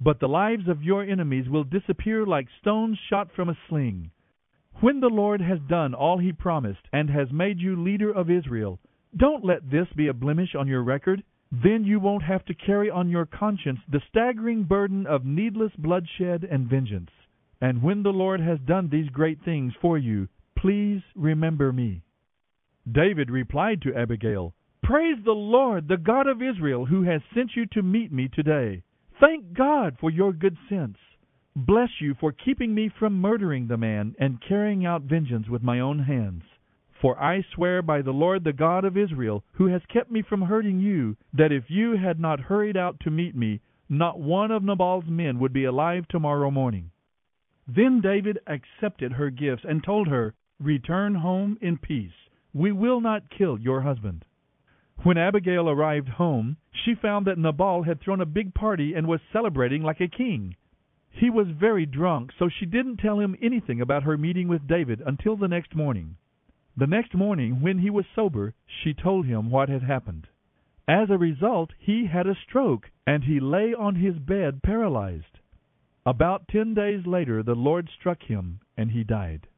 But 0.00 0.20
the 0.20 0.28
lives 0.28 0.68
of 0.68 0.82
your 0.82 1.02
enemies 1.02 1.48
will 1.48 1.64
disappear 1.64 2.26
like 2.26 2.48
stones 2.60 2.98
shot 3.08 3.32
from 3.34 3.48
a 3.48 3.58
sling. 3.68 4.10
When 4.80 5.00
the 5.00 5.08
Lord 5.08 5.40
has 5.40 5.58
done 5.68 5.94
all 5.94 6.18
he 6.18 6.32
promised 6.32 6.86
and 6.92 7.08
has 7.08 7.32
made 7.32 7.58
you 7.58 7.82
leader 7.82 8.12
of 8.12 8.30
Israel, 8.30 8.78
don't 9.16 9.44
let 9.44 9.70
this 9.70 9.88
be 9.96 10.08
a 10.08 10.12
blemish 10.12 10.54
on 10.54 10.68
your 10.68 10.82
record. 10.82 11.22
Then 11.52 11.84
you 11.84 12.00
won't 12.00 12.24
have 12.24 12.44
to 12.46 12.54
carry 12.54 12.90
on 12.90 13.08
your 13.08 13.26
conscience 13.26 13.80
the 13.88 14.02
staggering 14.08 14.64
burden 14.64 15.06
of 15.06 15.24
needless 15.24 15.72
bloodshed 15.76 16.44
and 16.44 16.68
vengeance. 16.68 17.10
And 17.60 17.82
when 17.82 18.02
the 18.02 18.12
Lord 18.12 18.40
has 18.40 18.58
done 18.60 18.88
these 18.88 19.08
great 19.10 19.42
things 19.44 19.72
for 19.80 19.96
you, 19.96 20.28
please 20.58 21.02
remember 21.14 21.72
me. 21.72 22.02
David 22.90 23.30
replied 23.30 23.82
to 23.82 23.94
Abigail, 23.94 24.54
Praise 24.82 25.18
the 25.24 25.32
Lord, 25.32 25.88
the 25.88 25.96
God 25.96 26.26
of 26.26 26.42
Israel, 26.42 26.86
who 26.86 27.02
has 27.02 27.20
sent 27.34 27.56
you 27.56 27.66
to 27.66 27.82
meet 27.82 28.12
me 28.12 28.28
today. 28.28 28.82
Thank 29.18 29.52
God 29.54 29.96
for 29.98 30.10
your 30.10 30.32
good 30.32 30.56
sense. 30.68 30.98
Bless 31.56 31.88
you 32.00 32.14
for 32.20 32.32
keeping 32.32 32.74
me 32.74 32.88
from 32.98 33.20
murdering 33.20 33.66
the 33.66 33.78
man 33.78 34.14
and 34.18 34.42
carrying 34.46 34.84
out 34.84 35.02
vengeance 35.02 35.48
with 35.48 35.62
my 35.62 35.80
own 35.80 36.00
hands. 36.00 36.42
For 37.06 37.22
I 37.22 37.42
swear 37.54 37.82
by 37.82 38.02
the 38.02 38.12
Lord 38.12 38.42
the 38.42 38.52
God 38.52 38.84
of 38.84 38.96
Israel, 38.96 39.44
who 39.52 39.66
has 39.66 39.86
kept 39.86 40.10
me 40.10 40.22
from 40.22 40.42
hurting 40.42 40.80
you, 40.80 41.16
that 41.32 41.52
if 41.52 41.70
you 41.70 41.96
had 41.96 42.18
not 42.18 42.40
hurried 42.40 42.76
out 42.76 42.98
to 42.98 43.12
meet 43.12 43.36
me, 43.36 43.60
not 43.88 44.18
one 44.18 44.50
of 44.50 44.64
Nabal's 44.64 45.06
men 45.06 45.38
would 45.38 45.52
be 45.52 45.62
alive 45.62 46.08
tomorrow 46.08 46.50
morning. 46.50 46.90
Then 47.68 48.00
David 48.00 48.40
accepted 48.48 49.12
her 49.12 49.30
gifts 49.30 49.64
and 49.64 49.84
told 49.84 50.08
her, 50.08 50.34
Return 50.58 51.14
home 51.14 51.56
in 51.60 51.78
peace. 51.78 52.10
We 52.52 52.72
will 52.72 53.00
not 53.00 53.30
kill 53.30 53.56
your 53.56 53.82
husband. 53.82 54.24
When 55.04 55.16
Abigail 55.16 55.70
arrived 55.70 56.08
home, 56.08 56.56
she 56.72 56.96
found 56.96 57.24
that 57.28 57.38
Nabal 57.38 57.84
had 57.84 58.00
thrown 58.00 58.20
a 58.20 58.26
big 58.26 58.52
party 58.52 58.94
and 58.94 59.06
was 59.06 59.20
celebrating 59.32 59.84
like 59.84 60.00
a 60.00 60.08
king. 60.08 60.56
He 61.10 61.30
was 61.30 61.46
very 61.50 61.86
drunk, 61.86 62.32
so 62.36 62.48
she 62.48 62.66
didn't 62.66 62.96
tell 62.96 63.20
him 63.20 63.36
anything 63.40 63.80
about 63.80 64.02
her 64.02 64.18
meeting 64.18 64.48
with 64.48 64.66
David 64.66 65.00
until 65.06 65.36
the 65.36 65.46
next 65.46 65.72
morning. 65.76 66.16
The 66.78 66.86
next 66.86 67.14
morning, 67.14 67.62
when 67.62 67.78
he 67.78 67.88
was 67.88 68.04
sober, 68.14 68.52
she 68.66 68.92
told 68.92 69.24
him 69.24 69.50
what 69.50 69.70
had 69.70 69.82
happened. 69.82 70.28
As 70.86 71.08
a 71.08 71.16
result, 71.16 71.72
he 71.78 72.06
had 72.06 72.26
a 72.26 72.34
stroke, 72.34 72.90
and 73.06 73.24
he 73.24 73.40
lay 73.40 73.72
on 73.72 73.94
his 73.94 74.18
bed 74.18 74.62
paralyzed. 74.62 75.40
About 76.04 76.48
ten 76.48 76.74
days 76.74 77.06
later, 77.06 77.42
the 77.42 77.54
Lord 77.54 77.88
struck 77.88 78.22
him, 78.22 78.60
and 78.76 78.90
he 78.90 79.04
died. 79.04 79.48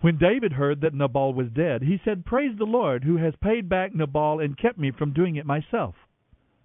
When 0.00 0.16
David 0.16 0.52
heard 0.52 0.80
that 0.82 0.94
Nabal 0.94 1.34
was 1.34 1.50
dead, 1.50 1.82
he 1.82 2.00
said, 2.04 2.24
Praise 2.24 2.56
the 2.56 2.66
Lord, 2.66 3.02
who 3.02 3.16
has 3.16 3.34
paid 3.36 3.68
back 3.68 3.94
Nabal 3.94 4.38
and 4.38 4.56
kept 4.56 4.78
me 4.78 4.92
from 4.92 5.12
doing 5.12 5.34
it 5.36 5.46
myself. 5.46 5.96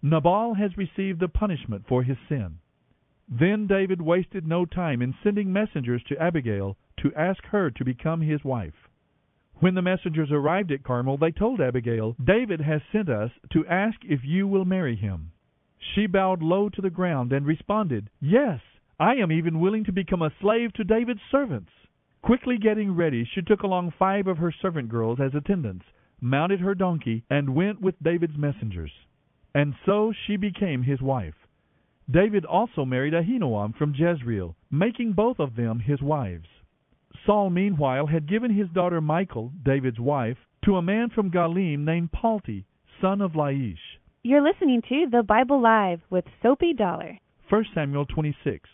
Nabal 0.04 0.54
has 0.54 0.78
received 0.78 1.20
the 1.20 1.28
punishment 1.28 1.88
for 1.88 2.04
his 2.04 2.18
sin. 2.28 2.60
Then 3.28 3.66
David 3.66 4.02
wasted 4.02 4.46
no 4.46 4.66
time 4.66 5.02
in 5.02 5.16
sending 5.24 5.52
messengers 5.52 6.04
to 6.10 6.22
Abigail 6.22 6.78
to 6.98 7.14
ask 7.16 7.44
her 7.46 7.72
to 7.72 7.84
become 7.84 8.22
his 8.22 8.44
wife. 8.44 8.89
When 9.60 9.76
the 9.76 9.82
messengers 9.82 10.32
arrived 10.32 10.72
at 10.72 10.84
Carmel, 10.84 11.18
they 11.18 11.32
told 11.32 11.60
Abigail, 11.60 12.16
David 12.24 12.62
has 12.62 12.82
sent 12.94 13.10
us 13.10 13.32
to 13.52 13.68
ask 13.68 13.98
if 14.04 14.24
you 14.24 14.48
will 14.48 14.64
marry 14.64 14.96
him. 14.96 15.32
She 15.78 16.08
bowed 16.08 16.42
low 16.42 16.70
to 16.70 16.82
the 16.82 16.90
ground 16.90 17.34
and 17.34 17.46
responded, 17.46 18.10
Yes, 18.22 18.62
I 19.00 19.16
am 19.16 19.34
even 19.34 19.60
willing 19.60 19.84
to 19.86 19.92
become 19.92 20.22
a 20.22 20.32
slave 20.40 20.72
to 20.74 20.86
David's 20.86 21.22
servants. 21.30 21.72
Quickly 22.22 22.58
getting 22.58 22.96
ready, 22.96 23.26
she 23.26 23.42
took 23.42 23.64
along 23.64 23.92
five 24.00 24.28
of 24.28 24.38
her 24.38 24.52
servant 24.52 24.88
girls 24.88 25.20
as 25.20 25.36
attendants, 25.36 25.86
mounted 26.22 26.62
her 26.62 26.76
donkey, 26.76 27.24
and 27.30 27.56
went 27.56 27.82
with 27.82 28.02
David's 28.02 28.38
messengers. 28.38 28.92
And 29.54 29.76
so 29.86 30.14
she 30.26 30.38
became 30.38 30.84
his 30.84 31.02
wife. 31.02 31.36
David 32.10 32.46
also 32.46 32.86
married 32.86 33.14
Ahinoam 33.14 33.76
from 33.76 33.94
Jezreel, 33.94 34.56
making 34.72 35.14
both 35.14 35.40
of 35.40 35.56
them 35.56 35.80
his 35.80 36.02
wives. 36.02 36.48
Saul, 37.26 37.50
meanwhile, 37.50 38.08
had 38.08 38.28
given 38.28 38.52
his 38.52 38.70
daughter 38.70 39.02
Michal, 39.02 39.52
David's 39.64 40.00
wife, 40.00 40.38
to 40.66 40.78
a 40.78 40.82
man 40.82 41.10
from 41.10 41.32
Gallim 41.32 41.86
named 41.86 42.12
Palti, 42.12 42.66
son 43.02 43.22
of 43.22 43.34
Laish. 43.34 43.98
You're 44.24 44.42
listening 44.42 44.82
to 44.90 45.08
The 45.10 45.24
Bible 45.24 45.62
Live 45.62 46.02
with 46.10 46.26
Sophie 46.44 46.74
Dollar. 46.74 47.20
1 47.50 47.66
Samuel 47.74 48.06
26. 48.06 48.70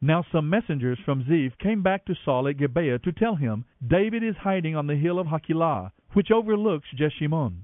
Now 0.00 0.24
some 0.30 0.50
messengers 0.50 0.98
from 1.04 1.24
Ziph 1.26 1.56
came 1.58 1.82
back 1.82 2.04
to 2.04 2.14
Saul 2.24 2.48
at 2.48 2.58
Gibeah 2.58 2.98
to 2.98 3.12
tell 3.12 3.36
him, 3.36 3.64
David 3.86 4.22
is 4.22 4.36
hiding 4.36 4.76
on 4.76 4.86
the 4.86 4.96
hill 4.96 5.18
of 5.18 5.28
Hachilah, 5.28 5.92
which 6.12 6.30
overlooks 6.30 6.88
Jeshimon. 6.94 7.62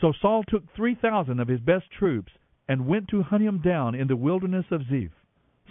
So 0.00 0.12
Saul 0.20 0.44
took 0.44 0.64
three 0.74 0.94
thousand 0.94 1.40
of 1.40 1.48
his 1.48 1.60
best 1.60 1.90
troops 1.90 2.32
and 2.68 2.86
went 2.86 3.08
to 3.08 3.22
hunt 3.22 3.42
him 3.42 3.58
down 3.58 3.94
in 3.94 4.08
the 4.08 4.16
wilderness 4.16 4.66
of 4.70 4.86
Ziph. 4.88 5.12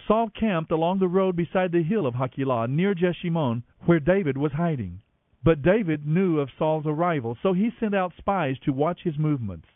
Saul 0.08 0.29
camped 0.29 0.72
along 0.72 1.00
the 1.00 1.08
road 1.08 1.36
beside 1.36 1.72
the 1.72 1.84
hill 1.84 2.08
of 2.08 2.15
Hachilah 2.15 2.67
near 2.67 2.96
Jeshimon, 2.96 3.63
where 3.86 4.00
David 4.00 4.38
was 4.38 4.51
hiding. 4.53 5.01
But 5.43 5.62
David 5.62 6.05
knew 6.05 6.39
of 6.39 6.50
Saul's 6.58 6.86
arrival, 6.86 7.38
so 7.41 7.53
he 7.53 7.72
sent 7.79 7.96
out 7.96 8.13
spies 8.17 8.58
to 8.60 8.74
watch 8.74 9.01
his 9.03 9.17
movements. 9.17 9.67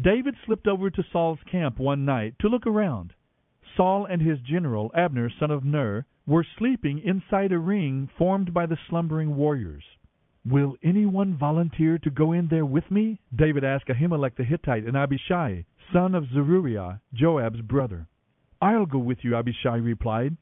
David 0.00 0.36
slipped 0.44 0.66
over 0.66 0.90
to 0.90 1.04
Saul's 1.12 1.42
camp 1.44 1.78
one 1.78 2.04
night 2.04 2.38
to 2.40 2.48
look 2.48 2.66
around. 2.66 3.14
Saul 3.76 4.06
and 4.06 4.22
his 4.22 4.40
general, 4.40 4.90
Abner, 4.94 5.30
son 5.30 5.50
of 5.50 5.64
Ner, 5.64 6.04
were 6.26 6.44
sleeping 6.44 6.98
inside 7.00 7.52
a 7.52 7.58
ring 7.58 8.08
formed 8.16 8.54
by 8.54 8.66
the 8.66 8.78
slumbering 8.88 9.36
warriors. 9.36 9.84
Will 10.44 10.76
anyone 10.82 11.36
volunteer 11.36 11.98
to 11.98 12.10
go 12.10 12.32
in 12.32 12.48
there 12.48 12.66
with 12.66 12.90
me? 12.90 13.20
David 13.34 13.64
asked 13.64 13.88
Ahimelech 13.88 14.36
the 14.36 14.44
Hittite 14.44 14.84
and 14.84 14.96
Abishai, 14.96 15.64
son 15.92 16.14
of 16.14 16.28
Zeruiah, 16.30 17.00
Joab's 17.12 17.60
brother. 17.60 18.06
I'll 18.64 18.86
go 18.86 18.96
with 18.98 19.18
you, 19.22 19.36
Abishai 19.36 19.76
replied. 19.76 20.38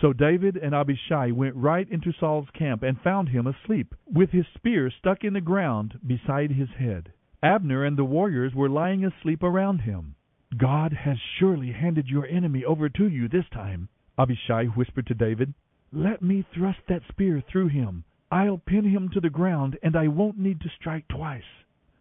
So 0.00 0.14
David 0.14 0.56
and 0.56 0.74
Abishai 0.74 1.30
went 1.30 1.54
right 1.56 1.86
into 1.90 2.10
Saul's 2.18 2.48
camp 2.54 2.82
and 2.82 2.98
found 2.98 3.28
him 3.28 3.46
asleep, 3.46 3.94
with 4.06 4.30
his 4.30 4.46
spear 4.54 4.90
stuck 4.90 5.24
in 5.24 5.34
the 5.34 5.42
ground 5.42 6.00
beside 6.06 6.52
his 6.52 6.70
head. 6.70 7.12
Abner 7.42 7.84
and 7.84 7.98
the 7.98 8.04
warriors 8.04 8.54
were 8.54 8.70
lying 8.70 9.04
asleep 9.04 9.42
around 9.42 9.80
him. 9.82 10.14
God 10.56 10.94
has 10.94 11.18
surely 11.38 11.70
handed 11.72 12.08
your 12.08 12.26
enemy 12.26 12.64
over 12.64 12.88
to 12.88 13.08
you 13.08 13.28
this 13.28 13.48
time, 13.52 13.90
Abishai 14.18 14.64
whispered 14.68 15.06
to 15.08 15.14
David. 15.14 15.52
Let 15.92 16.22
me 16.22 16.46
thrust 16.54 16.80
that 16.88 17.02
spear 17.10 17.42
through 17.42 17.68
him. 17.68 18.04
I'll 18.30 18.56
pin 18.56 18.84
him 18.84 19.10
to 19.10 19.20
the 19.20 19.28
ground, 19.28 19.76
and 19.82 19.96
I 19.96 20.08
won't 20.08 20.38
need 20.38 20.62
to 20.62 20.70
strike 20.80 21.08
twice. 21.08 21.42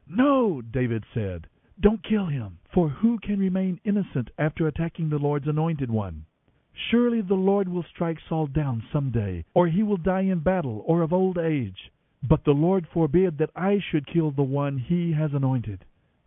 No, 0.07 0.61
David 0.61 1.03
said. 1.13 1.47
Don't 1.79 2.03
kill 2.03 2.27
him, 2.27 2.57
for 2.73 2.87
who 2.87 3.19
can 3.19 3.39
remain 3.39 3.79
innocent 3.83 4.29
after 4.37 4.67
attacking 4.67 5.09
the 5.09 5.19
Lord's 5.19 5.47
anointed 5.47 5.91
one? 5.91 6.25
Surely 6.89 7.21
the 7.21 7.35
Lord 7.35 7.67
will 7.67 7.83
strike 7.83 8.19
Saul 8.27 8.47
down 8.47 8.83
some 8.91 9.11
day, 9.11 9.45
or 9.53 9.67
he 9.67 9.83
will 9.83 9.97
die 9.97 10.21
in 10.21 10.39
battle 10.39 10.83
or 10.85 11.01
of 11.01 11.13
old 11.13 11.37
age. 11.37 11.91
But 12.27 12.43
the 12.43 12.51
Lord 12.51 12.87
forbid 12.87 13.37
that 13.37 13.51
I 13.55 13.79
should 13.79 14.07
kill 14.07 14.31
the 14.31 14.43
one 14.43 14.77
he 14.77 15.11
has 15.13 15.33
anointed. 15.33 15.85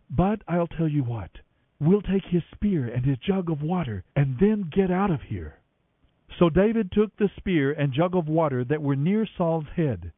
But 0.09 0.41
I'll 0.47 0.67
tell 0.67 0.87
you 0.87 1.03
what. 1.03 1.31
We'll 1.79 2.01
take 2.01 2.25
his 2.25 2.43
spear 2.53 2.87
and 2.87 3.05
his 3.05 3.17
jug 3.17 3.49
of 3.49 3.61
water, 3.61 4.03
and 4.15 4.37
then 4.39 4.69
get 4.71 4.91
out 4.91 5.11
of 5.11 5.21
here. 5.21 5.59
So 6.37 6.49
David 6.49 6.91
took 6.91 7.15
the 7.17 7.29
spear 7.37 7.71
and 7.71 7.91
jug 7.91 8.15
of 8.15 8.27
water 8.27 8.63
that 8.65 8.81
were 8.81 8.95
near 8.95 9.25
Saul's 9.37 9.67
head. 9.75 10.11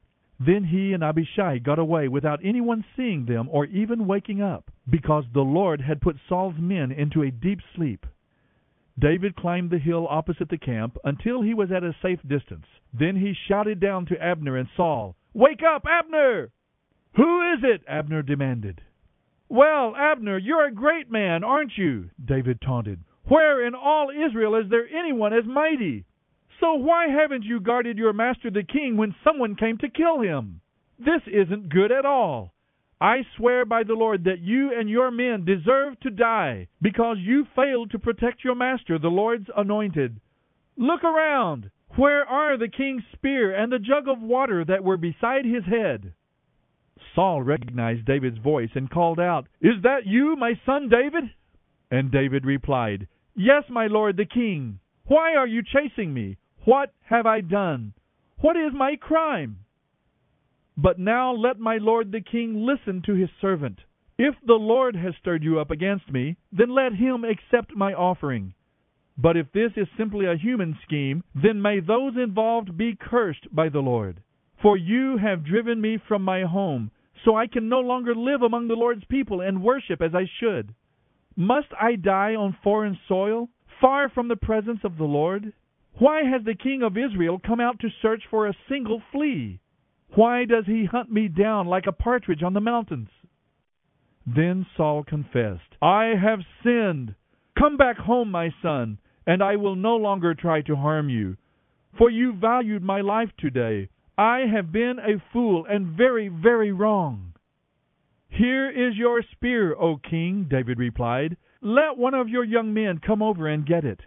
Then 0.44 0.64
he 0.64 0.94
and 0.94 1.04
Abishai 1.04 1.60
got 1.60 1.78
away 1.78 2.08
without 2.08 2.40
anyone 2.44 2.84
seeing 2.96 3.26
them 3.26 3.48
or 3.52 3.66
even 3.66 4.08
waking 4.08 4.42
up, 4.42 4.72
because 4.90 5.24
the 5.34 5.42
Lord 5.42 5.82
had 5.82 6.02
put 6.02 6.18
Saul's 6.28 6.56
men 6.58 6.92
into 6.92 7.22
a 7.22 7.30
deep 7.30 7.60
sleep. 7.76 8.08
David 8.98 9.36
climbed 9.36 9.70
the 9.70 9.78
hill 9.78 10.08
opposite 10.10 10.50
the 10.50 10.58
camp 10.58 10.98
until 11.04 11.44
he 11.44 11.54
was 11.54 11.72
at 11.72 11.84
a 11.84 11.96
safe 12.02 12.20
distance. 12.28 12.66
Then 12.92 13.16
he 13.16 13.36
shouted 13.48 13.80
down 13.80 14.08
to 14.08 14.22
Abner 14.22 14.58
and 14.58 14.68
Saul, 14.76 15.16
Wake 15.34 15.62
up, 15.64 15.86
Abner! 15.86 16.50
Who 17.16 17.54
is 17.54 17.60
it? 17.64 17.84
Abner 17.88 18.24
demanded. 18.24 18.82
Well, 19.48 19.96
Abner, 19.96 20.40
you're 20.40 20.66
a 20.66 20.74
great 20.74 21.12
man, 21.12 21.44
aren't 21.44 21.78
you? 21.78 22.10
David 22.24 22.62
taunted. 22.62 23.02
Where 23.26 23.66
in 23.66 23.76
all 23.76 24.10
Israel 24.10 24.56
is 24.56 24.70
there 24.70 24.88
anyone 24.88 25.34
as 25.34 25.46
mighty? 25.46 26.06
So 26.62 26.76
why 26.76 27.08
haven't 27.08 27.44
you 27.44 27.60
guarded 27.60 27.98
your 27.98 28.14
master 28.14 28.52
the 28.52 28.62
king 28.62 28.96
when 28.96 29.16
someone 29.24 29.56
came 29.56 29.80
to 29.80 29.90
kill 29.90 30.22
him? 30.22 30.62
This 31.00 31.22
isn't 31.26 31.70
good 31.70 31.92
at 31.92 32.06
all. 32.06 32.54
I 33.02 33.26
swear 33.36 33.66
by 33.66 33.82
the 33.82 33.96
Lord 33.96 34.26
that 34.26 34.42
you 34.42 34.72
and 34.80 34.88
your 34.88 35.10
men 35.10 35.44
deserve 35.44 36.00
to 36.02 36.12
die 36.12 36.68
because 36.80 37.18
you 37.20 37.48
failed 37.56 37.90
to 37.92 38.00
protect 38.00 38.44
your 38.44 38.54
master, 38.54 39.00
the 39.00 39.08
Lord's 39.08 39.50
anointed. 39.58 40.22
Look 40.78 41.04
around. 41.04 41.72
Where 41.96 42.24
are 42.26 42.58
the 42.58 42.68
king's 42.68 43.02
spear 43.14 43.56
and 43.56 43.72
the 43.72 43.80
jug 43.80 44.08
of 44.08 44.22
water 44.22 44.64
that 44.64 44.84
were 44.84 44.98
beside 44.98 45.46
his 45.46 45.66
head? 45.66 46.14
Saul 47.16 47.42
recognized 47.42 48.06
David's 48.06 48.38
voice 48.38 48.70
and 48.76 48.88
called 48.88 49.20
out, 49.20 49.48
Is 49.62 49.82
that 49.82 50.06
you, 50.06 50.36
my 50.36 50.54
son 50.64 50.90
David? 50.90 51.24
And 51.90 52.12
David 52.12 52.46
replied, 52.46 53.08
Yes, 53.36 53.64
my 53.68 53.88
lord 53.88 54.16
the 54.16 54.26
king. 54.26 54.80
Why 55.06 55.34
are 55.36 55.48
you 55.48 55.64
chasing 55.64 56.14
me? 56.14 56.38
What 56.64 56.94
have 57.06 57.26
I 57.26 57.42
done? 57.42 57.94
What 58.40 58.56
is 58.56 58.72
my 58.74 58.96
crime? 58.96 59.58
But 60.78 61.00
now 61.00 61.34
let 61.34 61.60
my 61.60 61.78
lord 61.78 62.12
the 62.12 62.22
king 62.22 62.66
listen 62.66 63.02
to 63.06 63.14
his 63.14 63.30
servant. 63.40 63.80
If 64.18 64.36
the 64.46 64.54
Lord 64.54 64.96
has 64.96 65.16
stirred 65.20 65.44
you 65.44 65.60
up 65.60 65.72
against 65.72 66.12
me, 66.12 66.38
then 66.52 66.70
let 66.70 66.94
him 66.94 67.24
accept 67.24 67.76
my 67.76 67.94
offering. 67.94 68.54
But 69.18 69.38
if 69.38 69.52
this 69.52 69.72
is 69.76 69.88
simply 69.98 70.26
a 70.26 70.38
human 70.38 70.78
scheme, 70.84 71.24
then 71.34 71.62
may 71.62 71.80
those 71.80 72.16
involved 72.16 72.78
be 72.78 72.96
cursed 72.96 73.54
by 73.54 73.70
the 73.70 73.80
Lord. 73.80 74.22
For 74.62 74.78
you 74.78 75.18
have 75.18 75.44
driven 75.44 75.82
me 75.82 75.98
from 76.08 76.22
my 76.22 76.44
home, 76.44 76.92
so 77.26 77.36
I 77.36 77.48
can 77.48 77.68
no 77.68 77.80
longer 77.80 78.14
live 78.14 78.44
among 78.44 78.68
the 78.68 78.76
Lord's 78.76 79.06
people 79.06 79.42
and 79.42 79.64
worship 79.64 80.02
as 80.02 80.14
I 80.14 80.30
should. 80.40 80.76
Must 81.36 81.68
I 81.80 81.96
die 81.96 82.36
on 82.36 82.58
foreign 82.64 83.00
soil, 83.08 83.50
far 83.80 84.10
from 84.10 84.28
the 84.28 84.36
presence 84.36 84.84
of 84.84 84.98
the 84.98 85.06
Lord? 85.06 85.54
Why 85.98 86.24
has 86.24 86.44
the 86.44 86.56
king 86.56 86.82
of 86.84 86.98
Israel 86.98 87.40
come 87.40 87.60
out 87.60 87.80
to 87.80 87.90
search 88.02 88.24
for 88.30 88.48
a 88.48 88.56
single 88.68 89.02
flea? 89.12 89.60
Why 90.16 90.46
does 90.46 90.66
he 90.66 90.86
hunt 90.86 91.12
me 91.12 91.28
down 91.28 91.68
like 91.68 91.88
a 91.88 91.92
partridge 91.92 92.44
on 92.44 92.54
the 92.54 92.62
mountains? 92.62 93.10
Then 94.26 94.66
Saul 94.76 95.04
confessed, 95.04 95.76
I 95.82 96.14
have 96.22 96.40
sinned. 96.64 97.16
Come 97.58 97.78
back 97.78 97.98
home, 97.98 98.32
my 98.32 98.54
son, 98.62 98.98
and 99.26 99.42
I 99.42 99.56
will 99.56 99.76
no 99.76 99.96
longer 99.96 100.34
try 100.34 100.62
to 100.64 100.76
harm 100.76 101.10
you. 101.10 101.38
For 101.98 102.10
you 102.10 102.34
valued 102.34 102.84
my 102.84 103.02
life 103.02 103.30
today. 103.38 103.90
I 104.18 104.46
have 104.54 104.72
been 104.72 105.00
a 105.00 105.22
fool 105.32 105.66
and 105.66 105.98
very, 105.98 106.28
very 106.28 106.72
wrong. 106.72 107.34
Here 108.30 108.70
is 108.70 108.96
your 108.96 109.24
spear, 109.32 109.76
O 109.76 109.98
king, 109.98 110.48
David 110.50 110.78
replied. 110.78 111.38
Let 111.62 111.98
one 111.98 112.14
of 112.14 112.30
your 112.30 112.44
young 112.44 112.74
men 112.74 113.00
come 113.00 113.22
over 113.22 113.48
and 113.48 113.66
get 113.66 113.84
it. 113.84 114.00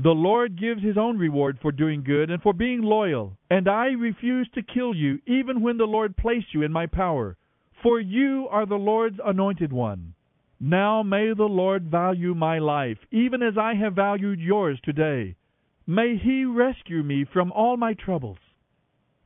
The 0.00 0.14
Lord 0.14 0.54
gives 0.54 0.80
his 0.80 0.96
own 0.96 1.18
reward 1.18 1.58
for 1.60 1.72
doing 1.72 2.04
good 2.04 2.30
and 2.30 2.40
for 2.40 2.52
being 2.52 2.82
loyal, 2.82 3.36
and 3.50 3.66
I 3.66 3.86
refuse 3.86 4.48
to 4.50 4.62
kill 4.62 4.94
you 4.94 5.18
even 5.26 5.60
when 5.60 5.76
the 5.76 5.88
Lord 5.88 6.16
placed 6.16 6.54
you 6.54 6.62
in 6.62 6.70
my 6.70 6.86
power, 6.86 7.36
for 7.82 7.98
you 7.98 8.46
are 8.48 8.64
the 8.64 8.76
Lord's 8.76 9.18
anointed 9.24 9.72
one. 9.72 10.14
Now 10.60 11.02
may 11.02 11.34
the 11.34 11.48
Lord 11.48 11.90
value 11.90 12.32
my 12.32 12.60
life, 12.60 12.98
even 13.10 13.42
as 13.42 13.58
I 13.58 13.74
have 13.74 13.96
valued 13.96 14.38
yours 14.38 14.78
today. 14.84 15.34
May 15.84 16.16
he 16.16 16.44
rescue 16.44 17.02
me 17.02 17.24
from 17.24 17.50
all 17.50 17.76
my 17.76 17.94
troubles. 17.94 18.38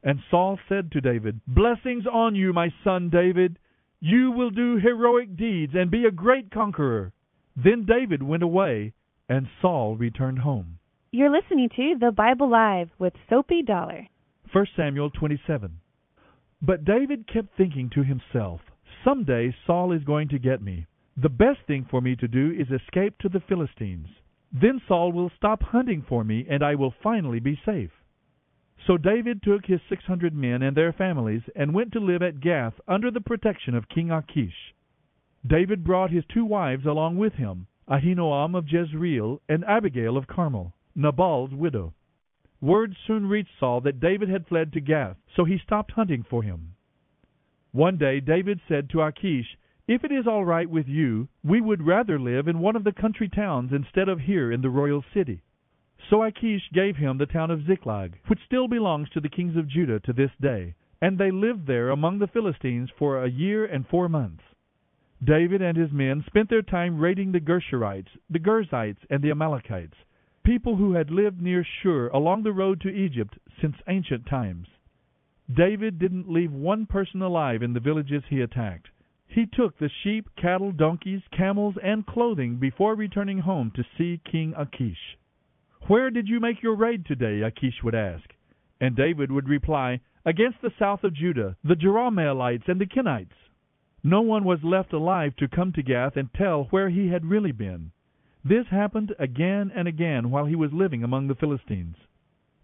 And 0.02 0.22
Saul 0.30 0.58
said 0.70 0.90
to 0.92 1.02
David, 1.02 1.42
Blessings 1.46 2.06
on 2.10 2.34
you, 2.34 2.54
my 2.54 2.72
son 2.82 3.10
David. 3.10 3.58
You 4.00 4.30
will 4.30 4.50
do 4.50 4.78
heroic 4.78 5.36
deeds 5.36 5.74
and 5.74 5.90
be 5.90 6.06
a 6.06 6.10
great 6.10 6.50
conqueror. 6.50 7.12
Then 7.54 7.84
David 7.84 8.22
went 8.22 8.42
away 8.42 8.94
and 9.28 9.46
Saul 9.60 9.96
returned 9.96 10.40
home. 10.40 10.78
You're 11.10 11.30
listening 11.30 11.68
to 11.76 11.96
The 12.00 12.12
Bible 12.12 12.50
Live 12.50 12.90
with 12.98 13.12
Sophie 13.28 13.62
Dollar. 13.62 14.08
1 14.52 14.66
Samuel 14.76 15.10
27. 15.10 15.78
But 16.60 16.84
David 16.84 17.26
kept 17.32 17.56
thinking 17.56 17.90
to 17.90 18.02
himself, 18.02 18.60
Someday 19.04 19.54
Saul 19.66 19.92
is 19.92 20.04
going 20.04 20.28
to 20.28 20.38
get 20.38 20.62
me. 20.62 20.86
The 21.16 21.28
best 21.28 21.60
thing 21.66 21.86
for 21.90 22.00
me 22.00 22.16
to 22.16 22.28
do 22.28 22.52
is 22.52 22.68
escape 22.70 23.18
to 23.18 23.28
the 23.28 23.42
Philistines. 23.48 24.06
Then 24.52 24.80
Saul 24.86 25.12
will 25.12 25.30
stop 25.36 25.62
hunting 25.62 26.04
for 26.08 26.24
me, 26.24 26.46
and 26.48 26.62
I 26.62 26.74
will 26.74 26.94
finally 27.02 27.40
be 27.40 27.60
safe. 27.64 27.90
So 28.86 28.96
David 28.96 29.42
took 29.42 29.66
his 29.66 29.80
six 29.88 30.04
hundred 30.04 30.34
men 30.34 30.62
and 30.62 30.76
their 30.76 30.92
families 30.92 31.42
and 31.54 31.74
went 31.74 31.92
to 31.92 32.00
live 32.00 32.22
at 32.22 32.40
Gath 32.40 32.74
under 32.88 33.10
the 33.10 33.20
protection 33.20 33.74
of 33.74 33.88
King 33.88 34.10
Achish. 34.10 34.74
David 35.46 35.84
brought 35.84 36.10
his 36.10 36.24
two 36.26 36.44
wives 36.44 36.86
along 36.86 37.16
with 37.16 37.34
him, 37.34 37.66
Ahinoam 37.92 38.56
of 38.56 38.72
Jezreel, 38.72 39.42
and 39.50 39.66
Abigail 39.66 40.16
of 40.16 40.26
Carmel, 40.26 40.72
Nabal's 40.94 41.52
widow. 41.52 41.92
Word 42.58 42.96
soon 43.06 43.26
reached 43.28 43.58
Saul 43.60 43.82
that 43.82 44.00
David 44.00 44.30
had 44.30 44.46
fled 44.46 44.72
to 44.72 44.80
Gath, 44.80 45.18
so 45.36 45.44
he 45.44 45.58
stopped 45.58 45.90
hunting 45.90 46.22
for 46.22 46.42
him. 46.42 46.74
One 47.72 47.98
day 47.98 48.20
David 48.20 48.62
said 48.66 48.88
to 48.90 49.02
Achish, 49.02 49.58
If 49.86 50.04
it 50.04 50.10
is 50.10 50.26
all 50.26 50.42
right 50.42 50.70
with 50.70 50.88
you, 50.88 51.28
we 51.44 51.60
would 51.60 51.86
rather 51.86 52.18
live 52.18 52.48
in 52.48 52.60
one 52.60 52.76
of 52.76 52.84
the 52.84 52.92
country 52.92 53.28
towns 53.28 53.74
instead 53.74 54.08
of 54.08 54.20
here 54.20 54.50
in 54.50 54.62
the 54.62 54.70
royal 54.70 55.04
city. 55.12 55.42
So 56.08 56.22
Achish 56.22 56.70
gave 56.72 56.96
him 56.96 57.18
the 57.18 57.26
town 57.26 57.50
of 57.50 57.66
Ziklag, 57.66 58.18
which 58.26 58.42
still 58.46 58.68
belongs 58.68 59.10
to 59.10 59.20
the 59.20 59.28
kings 59.28 59.54
of 59.54 59.68
Judah 59.68 60.00
to 60.00 60.14
this 60.14 60.32
day, 60.40 60.76
and 61.02 61.18
they 61.18 61.30
lived 61.30 61.66
there 61.66 61.90
among 61.90 62.20
the 62.20 62.26
Philistines 62.26 62.88
for 62.98 63.22
a 63.22 63.28
year 63.28 63.66
and 63.66 63.86
four 63.86 64.08
months. 64.08 64.44
David 65.24 65.62
and 65.62 65.76
his 65.76 65.92
men 65.92 66.24
spent 66.26 66.50
their 66.50 66.62
time 66.62 66.98
raiding 66.98 67.30
the 67.30 67.40
Geshurites, 67.40 68.08
the 68.28 68.40
Gerzites, 68.40 68.98
and 69.08 69.22
the 69.22 69.30
Amalekites, 69.30 69.94
people 70.42 70.76
who 70.76 70.94
had 70.94 71.10
lived 71.10 71.40
near 71.40 71.64
Shur 71.64 72.08
along 72.08 72.42
the 72.42 72.52
road 72.52 72.80
to 72.80 72.88
Egypt 72.88 73.38
since 73.60 73.76
ancient 73.86 74.26
times. 74.26 74.66
David 75.54 75.98
didn't 75.98 76.30
leave 76.30 76.52
one 76.52 76.86
person 76.86 77.22
alive 77.22 77.62
in 77.62 77.72
the 77.72 77.80
villages 77.80 78.24
he 78.28 78.40
attacked. 78.40 78.88
He 79.28 79.46
took 79.46 79.78
the 79.78 79.90
sheep, 80.02 80.28
cattle, 80.36 80.72
donkeys, 80.72 81.22
camels, 81.30 81.76
and 81.82 82.04
clothing 82.04 82.56
before 82.56 82.94
returning 82.94 83.38
home 83.38 83.70
to 83.76 83.84
see 83.96 84.20
King 84.30 84.54
Achish. 84.56 85.18
Where 85.86 86.10
did 86.10 86.28
you 86.28 86.40
make 86.40 86.62
your 86.62 86.74
raid 86.74 87.06
today? 87.06 87.42
Achish 87.42 87.82
would 87.82 87.94
ask. 87.94 88.28
And 88.80 88.96
David 88.96 89.30
would 89.30 89.48
reply, 89.48 90.00
Against 90.24 90.60
the 90.62 90.72
south 90.78 91.02
of 91.04 91.14
Judah, 91.14 91.56
the 91.64 91.74
Jerahmeelites 91.74 92.68
and 92.68 92.80
the 92.80 92.86
Kenites. 92.86 93.34
No 94.04 94.20
one 94.20 94.44
was 94.44 94.64
left 94.64 94.92
alive 94.92 95.36
to 95.36 95.46
come 95.46 95.72
to 95.72 95.82
Gath 95.82 96.16
and 96.16 96.32
tell 96.34 96.64
where 96.64 96.88
he 96.88 97.08
had 97.08 97.24
really 97.24 97.52
been. 97.52 97.92
This 98.44 98.66
happened 98.66 99.14
again 99.18 99.70
and 99.74 99.86
again 99.86 100.30
while 100.30 100.46
he 100.46 100.56
was 100.56 100.72
living 100.72 101.04
among 101.04 101.28
the 101.28 101.36
Philistines. 101.36 101.96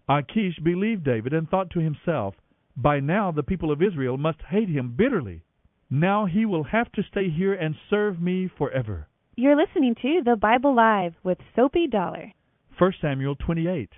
Achish 0.09 0.59
believed 0.59 1.05
David 1.05 1.33
and 1.33 1.49
thought 1.49 1.69
to 1.71 1.79
himself, 1.79 2.35
By 2.75 2.99
now 2.99 3.31
the 3.31 3.43
people 3.43 3.71
of 3.71 3.81
Israel 3.81 4.17
must 4.17 4.41
hate 4.41 4.67
him 4.67 4.95
bitterly. 4.97 5.43
Now 5.89 6.25
he 6.25 6.45
will 6.45 6.63
have 6.63 6.91
to 6.93 7.03
stay 7.03 7.29
here 7.29 7.53
and 7.53 7.75
serve 7.89 8.21
me 8.21 8.47
forever. 8.47 9.07
You're 9.37 9.55
listening 9.55 9.95
to 10.01 10.21
The 10.25 10.35
Bible 10.35 10.75
Live 10.75 11.15
with 11.23 11.37
Sophie 11.55 11.87
Dollar. 11.87 12.33
1 12.77 12.93
Samuel 12.99 13.35
28. 13.35 13.89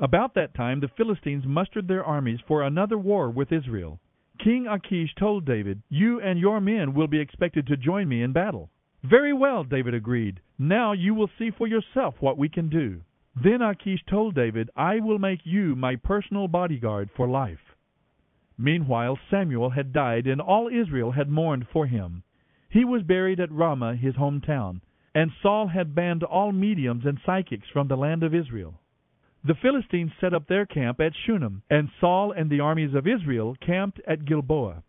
About 0.00 0.34
that 0.34 0.54
time 0.54 0.80
the 0.80 0.88
Philistines 0.88 1.44
mustered 1.46 1.88
their 1.88 2.04
armies 2.04 2.40
for 2.48 2.62
another 2.62 2.96
war 2.96 3.30
with 3.30 3.52
Israel. 3.52 4.00
King 4.38 4.66
Achish 4.66 5.14
told 5.14 5.44
David, 5.44 5.82
You 5.88 6.20
and 6.20 6.38
your 6.38 6.60
men 6.60 6.92
will 6.92 7.06
be 7.06 7.20
expected 7.20 7.66
to 7.68 7.76
join 7.76 8.08
me 8.08 8.22
in 8.22 8.32
battle. 8.32 8.70
Very 9.02 9.32
well, 9.32 9.64
David 9.64 9.94
agreed. 9.94 10.40
Now 10.58 10.92
you 10.92 11.14
will 11.14 11.30
see 11.38 11.50
for 11.50 11.66
yourself 11.66 12.14
what 12.20 12.38
we 12.38 12.48
can 12.48 12.68
do. 12.68 13.02
Then 13.36 13.62
Achish 13.62 14.04
told 14.06 14.34
David, 14.34 14.70
I 14.76 15.00
will 15.00 15.18
make 15.18 15.44
you 15.44 15.76
my 15.76 15.96
personal 15.96 16.48
bodyguard 16.48 17.10
for 17.16 17.28
life. 17.28 17.76
Meanwhile 18.56 19.18
Samuel 19.30 19.70
had 19.70 19.92
died, 19.92 20.26
and 20.26 20.40
all 20.40 20.68
Israel 20.68 21.12
had 21.12 21.28
mourned 21.28 21.66
for 21.72 21.86
him. 21.86 22.22
He 22.68 22.84
was 22.84 23.02
buried 23.02 23.40
at 23.40 23.52
Ramah, 23.52 23.96
his 23.96 24.14
hometown, 24.14 24.80
and 25.14 25.32
Saul 25.42 25.68
had 25.68 25.94
banned 25.94 26.22
all 26.22 26.52
mediums 26.52 27.04
and 27.04 27.20
psychics 27.24 27.68
from 27.68 27.88
the 27.88 27.96
land 27.96 28.22
of 28.22 28.34
Israel. 28.34 28.80
The 29.46 29.54
Philistines 29.54 30.10
set 30.18 30.32
up 30.32 30.46
their 30.46 30.64
camp 30.64 31.02
at 31.02 31.14
Shunem, 31.14 31.64
and 31.68 31.90
Saul 32.00 32.32
and 32.32 32.48
the 32.48 32.60
armies 32.60 32.94
of 32.94 33.06
Israel 33.06 33.54
camped 33.60 34.00
at 34.06 34.24
Gilboa. 34.24 34.82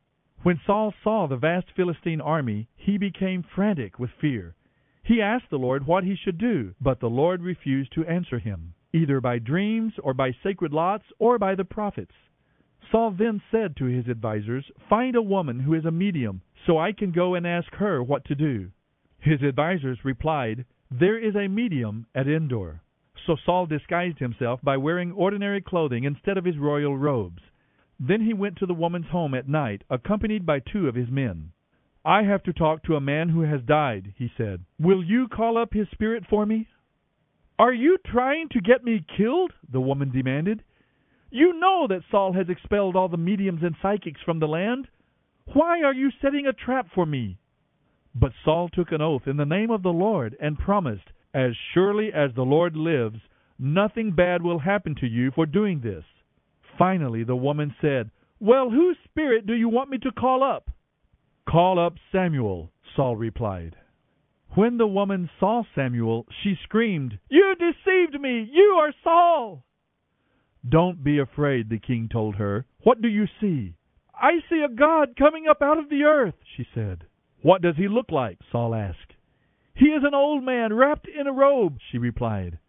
When 0.43 0.61
Saul 0.65 0.93
saw 1.03 1.27
the 1.27 1.35
vast 1.35 1.71
Philistine 1.75 2.21
army, 2.21 2.69
he 2.77 2.97
became 2.97 3.43
frantic 3.43 3.99
with 3.99 4.11
fear. 4.11 4.55
He 5.03 5.21
asked 5.21 5.49
the 5.49 5.59
Lord 5.59 5.85
what 5.85 6.05
he 6.05 6.15
should 6.15 6.37
do, 6.37 6.73
but 6.79 7.01
the 7.01 7.09
Lord 7.09 7.41
refused 7.41 7.91
to 7.95 8.05
answer 8.05 8.39
him, 8.39 8.75
either 8.93 9.19
by 9.19 9.39
dreams 9.39 9.91
or 10.01 10.13
by 10.13 10.31
sacred 10.41 10.71
lots 10.71 11.03
or 11.19 11.37
by 11.37 11.55
the 11.55 11.65
prophets. 11.65 12.15
Saul 12.89 13.11
then 13.11 13.41
said 13.51 13.75
to 13.75 13.85
his 13.85 14.07
advisers, 14.07 14.71
Find 14.87 15.17
a 15.17 15.21
woman 15.21 15.59
who 15.59 15.73
is 15.73 15.83
a 15.83 15.91
medium, 15.91 16.41
so 16.65 16.77
I 16.77 16.93
can 16.93 17.11
go 17.11 17.35
and 17.35 17.45
ask 17.45 17.73
her 17.73 18.01
what 18.01 18.23
to 18.25 18.35
do. 18.35 18.71
His 19.19 19.43
advisers 19.43 20.05
replied, 20.05 20.63
There 20.89 21.17
is 21.17 21.35
a 21.35 21.49
medium 21.49 22.05
at 22.15 22.29
Endor. 22.29 22.83
So 23.25 23.35
Saul 23.45 23.65
disguised 23.65 24.19
himself 24.19 24.59
by 24.61 24.77
wearing 24.77 25.11
ordinary 25.11 25.61
clothing 25.61 26.03
instead 26.03 26.38
of 26.38 26.45
his 26.45 26.57
royal 26.57 26.97
robes. 26.97 27.41
Then 27.99 28.21
he 28.21 28.33
went 28.33 28.57
to 28.57 28.65
the 28.65 28.73
woman's 28.73 29.07
home 29.07 29.33
at 29.33 29.47
night, 29.47 29.83
accompanied 29.89 30.45
by 30.45 30.59
two 30.59 30.88
of 30.88 30.95
his 30.95 31.09
men. 31.09 31.51
I 32.03 32.23
have 32.23 32.43
to 32.43 32.53
talk 32.53 32.83
to 32.83 32.95
a 32.95 33.01
man 33.01 33.29
who 33.29 33.41
has 33.41 33.61
died, 33.63 34.13
he 34.15 34.31
said. 34.38 34.63
Will 34.79 35.03
you 35.03 35.27
call 35.27 35.57
up 35.57 35.73
his 35.73 35.88
spirit 35.91 36.23
for 36.29 36.45
me? 36.45 36.67
Are 37.57 37.73
you 37.73 37.97
trying 38.05 38.49
to 38.49 38.61
get 38.61 38.83
me 38.83 39.03
killed? 39.17 39.53
the 39.71 39.81
woman 39.81 40.11
demanded. 40.11 40.61
You 41.31 41.53
know 41.53 41.88
that 41.88 42.03
Saul 42.11 42.33
has 42.33 42.49
expelled 42.49 42.95
all 42.95 43.07
the 43.09 43.17
mediums 43.17 43.63
and 43.63 43.75
psychics 43.81 44.21
from 44.21 44.39
the 44.39 44.47
land. 44.47 44.88
Why 45.53 45.81
are 45.81 45.93
you 45.93 46.11
setting 46.21 46.45
a 46.45 46.53
trap 46.53 46.88
for 46.93 47.05
me? 47.05 47.39
But 48.13 48.33
Saul 48.43 48.69
took 48.69 48.91
an 48.91 49.01
oath 49.01 49.25
in 49.25 49.38
the 49.38 49.45
name 49.45 49.71
of 49.71 49.83
the 49.83 49.89
Lord 49.89 50.38
and 50.39 50.59
promised, 50.59 51.11
As 51.35 51.53
surely 51.73 52.13
as 52.13 52.33
the 52.33 52.45
Lord 52.45 52.77
lives, 52.77 53.19
nothing 53.59 54.13
bad 54.13 54.41
will 54.41 54.59
happen 54.59 54.95
to 55.01 55.05
you 55.05 55.31
for 55.31 55.45
doing 55.45 55.81
this. 55.81 56.05
Finally, 56.77 57.25
the 57.25 57.35
woman 57.35 57.75
said, 57.81 58.09
Well, 58.39 58.69
whose 58.69 58.95
spirit 59.03 59.45
do 59.45 59.53
you 59.53 59.67
want 59.67 59.89
me 59.89 59.97
to 59.97 60.13
call 60.13 60.43
up? 60.43 60.69
Call 61.45 61.77
up 61.77 61.95
Samuel, 62.09 62.71
Saul 62.95 63.17
replied. 63.17 63.75
When 64.51 64.77
the 64.77 64.87
woman 64.87 65.29
saw 65.37 65.63
Samuel, 65.75 66.25
she 66.41 66.55
screamed, 66.63 67.19
You 67.27 67.53
deceived 67.59 68.17
me! 68.21 68.49
You 68.49 68.77
are 68.79 68.93
Saul! 69.03 69.65
Don't 70.67 71.03
be 71.03 71.19
afraid, 71.19 71.67
the 71.69 71.79
king 71.79 72.07
told 72.09 72.35
her. 72.35 72.65
What 72.83 73.01
do 73.01 73.09
you 73.09 73.27
see? 73.41 73.75
I 74.13 74.39
see 74.49 74.61
a 74.61 74.73
God 74.73 75.17
coming 75.17 75.47
up 75.49 75.61
out 75.61 75.79
of 75.79 75.89
the 75.89 76.03
earth, 76.03 76.35
she 76.55 76.65
said. 76.73 77.03
What 77.41 77.61
does 77.61 77.75
he 77.75 77.89
look 77.89 78.09
like? 78.09 78.37
Saul 78.53 78.73
asked. 78.73 79.14
He 79.75 79.88
is 79.88 80.03
an 80.05 80.13
old 80.13 80.41
man 80.43 80.73
wrapped 80.73 81.07
in 81.07 81.27
a 81.27 81.33
robe, 81.33 81.79
she 81.91 81.97
replied. 81.97 82.59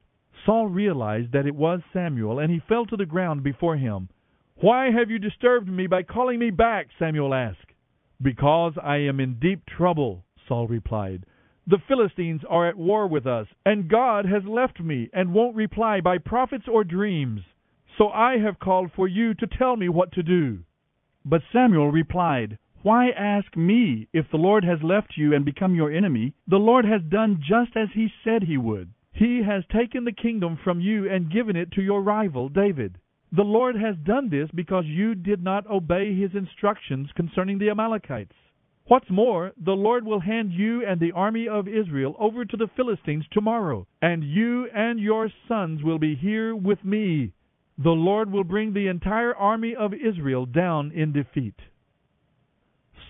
Saul 0.45 0.67
realized 0.67 1.33
that 1.33 1.47
it 1.47 1.55
was 1.55 1.81
Samuel, 1.93 2.41
and 2.41 2.53
he 2.53 2.59
fell 2.59 2.85
to 2.87 2.97
the 2.97 3.07
ground 3.07 3.45
before 3.45 3.77
him. 3.77 4.09
Why 4.57 4.91
have 4.91 5.09
you 5.09 5.19
disturbed 5.21 5.69
me 5.69 5.87
by 5.87 6.03
calling 6.03 6.41
me 6.41 6.51
back? 6.51 6.89
Samuel 6.99 7.33
asked. 7.33 7.73
Because 8.21 8.73
I 8.83 8.97
am 8.97 9.21
in 9.21 9.39
deep 9.39 9.67
trouble, 9.67 10.25
Saul 10.49 10.67
replied. 10.67 11.25
The 11.69 11.79
Philistines 11.87 12.43
are 12.49 12.69
at 12.69 12.77
war 12.77 13.07
with 13.07 13.27
us, 13.27 13.47
and 13.65 13.89
God 13.89 14.25
has 14.25 14.45
left 14.45 14.81
me 14.81 15.09
and 15.13 15.33
won't 15.33 15.55
reply 15.57 16.01
by 16.01 16.19
prophets 16.19 16.67
or 16.67 16.85
dreams. 16.85 17.43
So 17.99 18.09
I 18.09 18.39
have 18.39 18.59
called 18.59 18.91
for 18.97 19.07
you 19.07 19.35
to 19.35 19.47
tell 19.47 19.77
me 19.77 19.89
what 19.89 20.13
to 20.13 20.23
do. 20.23 20.61
But 21.25 21.43
Samuel 21.53 21.91
replied, 21.91 22.59
Why 22.87 23.11
ask 23.11 23.57
me? 23.57 24.07
If 24.13 24.31
the 24.31 24.37
Lord 24.37 24.63
has 24.63 24.81
left 24.81 25.17
you 25.17 25.35
and 25.35 25.45
become 25.45 25.75
your 25.75 25.91
enemy, 25.91 26.35
the 26.47 26.61
Lord 26.61 26.85
has 26.85 27.03
done 27.03 27.43
just 27.43 27.77
as 27.77 27.89
he 27.93 28.13
said 28.23 28.45
he 28.45 28.57
would. 28.57 28.91
He 29.13 29.43
has 29.43 29.65
taken 29.73 30.05
the 30.05 30.13
kingdom 30.13 30.57
from 30.63 30.79
you 30.79 31.11
and 31.11 31.29
given 31.29 31.57
it 31.57 31.73
to 31.73 31.83
your 31.83 32.01
rival, 32.01 32.49
David. 32.49 32.99
The 33.33 33.43
Lord 33.43 33.75
has 33.75 33.97
done 33.97 34.29
this 34.31 34.49
because 34.55 34.85
you 34.87 35.17
did 35.17 35.43
not 35.43 35.69
obey 35.69 36.15
his 36.15 36.37
instructions 36.37 37.11
concerning 37.17 37.59
the 37.59 37.71
Amalekites. 37.71 38.37
What's 38.85 39.11
more, 39.11 39.51
the 39.61 39.73
Lord 39.73 40.07
will 40.07 40.21
hand 40.21 40.53
you 40.53 40.87
and 40.87 41.01
the 41.01 41.11
army 41.11 41.49
of 41.49 41.67
Israel 41.67 42.15
over 42.21 42.45
to 42.45 42.57
the 42.57 42.71
Philistines 42.77 43.25
tomorrow, 43.33 43.89
and 44.01 44.23
you 44.23 44.69
and 44.73 45.01
your 45.01 45.29
sons 45.49 45.83
will 45.83 45.99
be 45.99 46.15
here 46.15 46.55
with 46.55 46.85
me. 46.85 47.33
The 47.79 47.91
Lord 47.91 48.31
will 48.31 48.45
bring 48.45 48.73
the 48.73 48.87
entire 48.87 49.35
army 49.35 49.75
of 49.75 49.93
Israel 49.93 50.47
down 50.47 50.93
in 50.93 51.13
defeat. 51.13 51.57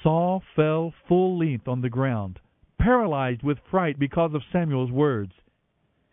Saul 0.06 0.40
fell 0.54 0.94
full 1.08 1.36
length 1.36 1.66
on 1.66 1.80
the 1.80 1.90
ground, 1.90 2.38
paralyzed 2.78 3.42
with 3.42 3.58
fright 3.68 3.98
because 3.98 4.34
of 4.34 4.42
Samuel's 4.52 4.92
words. 4.92 5.32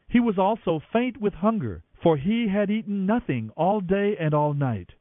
He 0.10 0.20
was 0.20 0.40
also 0.40 0.82
faint 0.92 1.22
with 1.22 1.36
hunger, 1.36 1.84
for 2.02 2.18
he 2.18 2.48
had 2.48 2.72
eaten 2.72 3.06
nothing 3.06 3.52
all 3.56 3.82
day 3.82 4.18
and 4.20 4.34
all 4.34 4.56
night. 4.56 4.94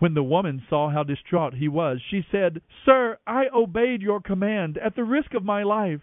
When 0.00 0.14
the 0.14 0.24
woman 0.24 0.64
saw 0.68 0.90
how 0.90 1.04
distraught 1.04 1.54
he 1.54 1.68
was, 1.68 2.00
she 2.10 2.26
said, 2.28 2.60
Sir, 2.84 3.18
I 3.24 3.44
obeyed 3.54 4.02
your 4.02 4.20
command 4.20 4.78
at 4.78 4.96
the 4.96 5.04
risk 5.04 5.32
of 5.34 5.44
my 5.44 5.62
life. 5.62 6.02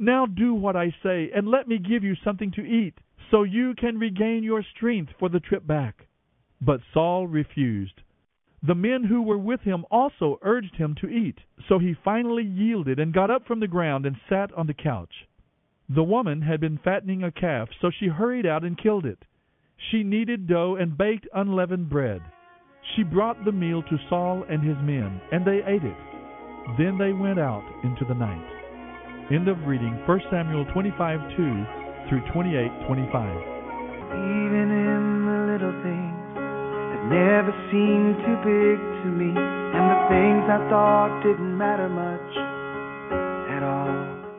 Now 0.00 0.26
do 0.26 0.52
what 0.52 0.74
I 0.74 0.92
say, 1.00 1.30
and 1.32 1.46
let 1.46 1.68
me 1.68 1.78
give 1.78 2.02
you 2.02 2.16
something 2.24 2.50
to 2.56 2.66
eat, 2.66 2.94
so 3.30 3.44
you 3.44 3.76
can 3.76 4.00
regain 4.00 4.42
your 4.42 4.64
strength 4.64 5.12
for 5.20 5.28
the 5.28 5.38
trip 5.38 5.64
back. 5.64 6.08
But 6.60 6.80
Saul 6.92 7.28
refused. 7.28 8.00
The 8.66 8.74
men 8.74 9.04
who 9.04 9.20
were 9.20 9.36
with 9.36 9.60
him 9.60 9.84
also 9.90 10.38
urged 10.40 10.76
him 10.76 10.94
to 11.00 11.08
eat, 11.08 11.38
so 11.68 11.78
he 11.78 11.94
finally 12.02 12.44
yielded 12.44 12.98
and 12.98 13.12
got 13.12 13.30
up 13.30 13.46
from 13.46 13.60
the 13.60 13.68
ground 13.68 14.06
and 14.06 14.16
sat 14.28 14.52
on 14.54 14.66
the 14.66 14.74
couch. 14.74 15.28
The 15.88 16.02
woman 16.02 16.40
had 16.40 16.60
been 16.60 16.78
fattening 16.78 17.22
a 17.22 17.30
calf, 17.30 17.68
so 17.82 17.90
she 17.90 18.06
hurried 18.06 18.46
out 18.46 18.64
and 18.64 18.78
killed 18.78 19.04
it. 19.04 19.18
She 19.90 20.02
kneaded 20.02 20.46
dough 20.46 20.76
and 20.76 20.96
baked 20.96 21.28
unleavened 21.34 21.90
bread. 21.90 22.22
She 22.96 23.02
brought 23.02 23.44
the 23.44 23.52
meal 23.52 23.82
to 23.82 23.98
Saul 24.08 24.44
and 24.48 24.62
his 24.62 24.78
men, 24.78 25.20
and 25.30 25.44
they 25.44 25.60
ate 25.66 25.84
it. 25.84 25.96
Then 26.78 26.96
they 26.96 27.12
went 27.12 27.38
out 27.38 27.64
into 27.84 28.06
the 28.06 28.14
night. 28.14 29.30
End 29.30 29.48
of 29.48 29.66
reading 29.66 29.92
1 30.06 30.20
Samuel 30.30 30.64
25 30.72 31.20
2 31.36 31.66
through 32.08 32.32
28 32.32 32.86
25. 32.86 33.36
Even 34.08 34.70
in 34.70 35.26
the 35.26 35.52
little 35.52 35.82
things 35.82 36.23
never 37.08 37.52
seemed 37.70 38.16
too 38.24 38.36
big 38.40 38.78
to 39.04 39.08
me, 39.12 39.28
and 39.28 39.84
the 39.92 40.00
things 40.08 40.44
I 40.48 40.58
thought 40.70 41.22
didn't 41.22 41.56
matter 41.56 41.88
much 41.88 42.36
at 43.52 43.62
all. 43.62 43.92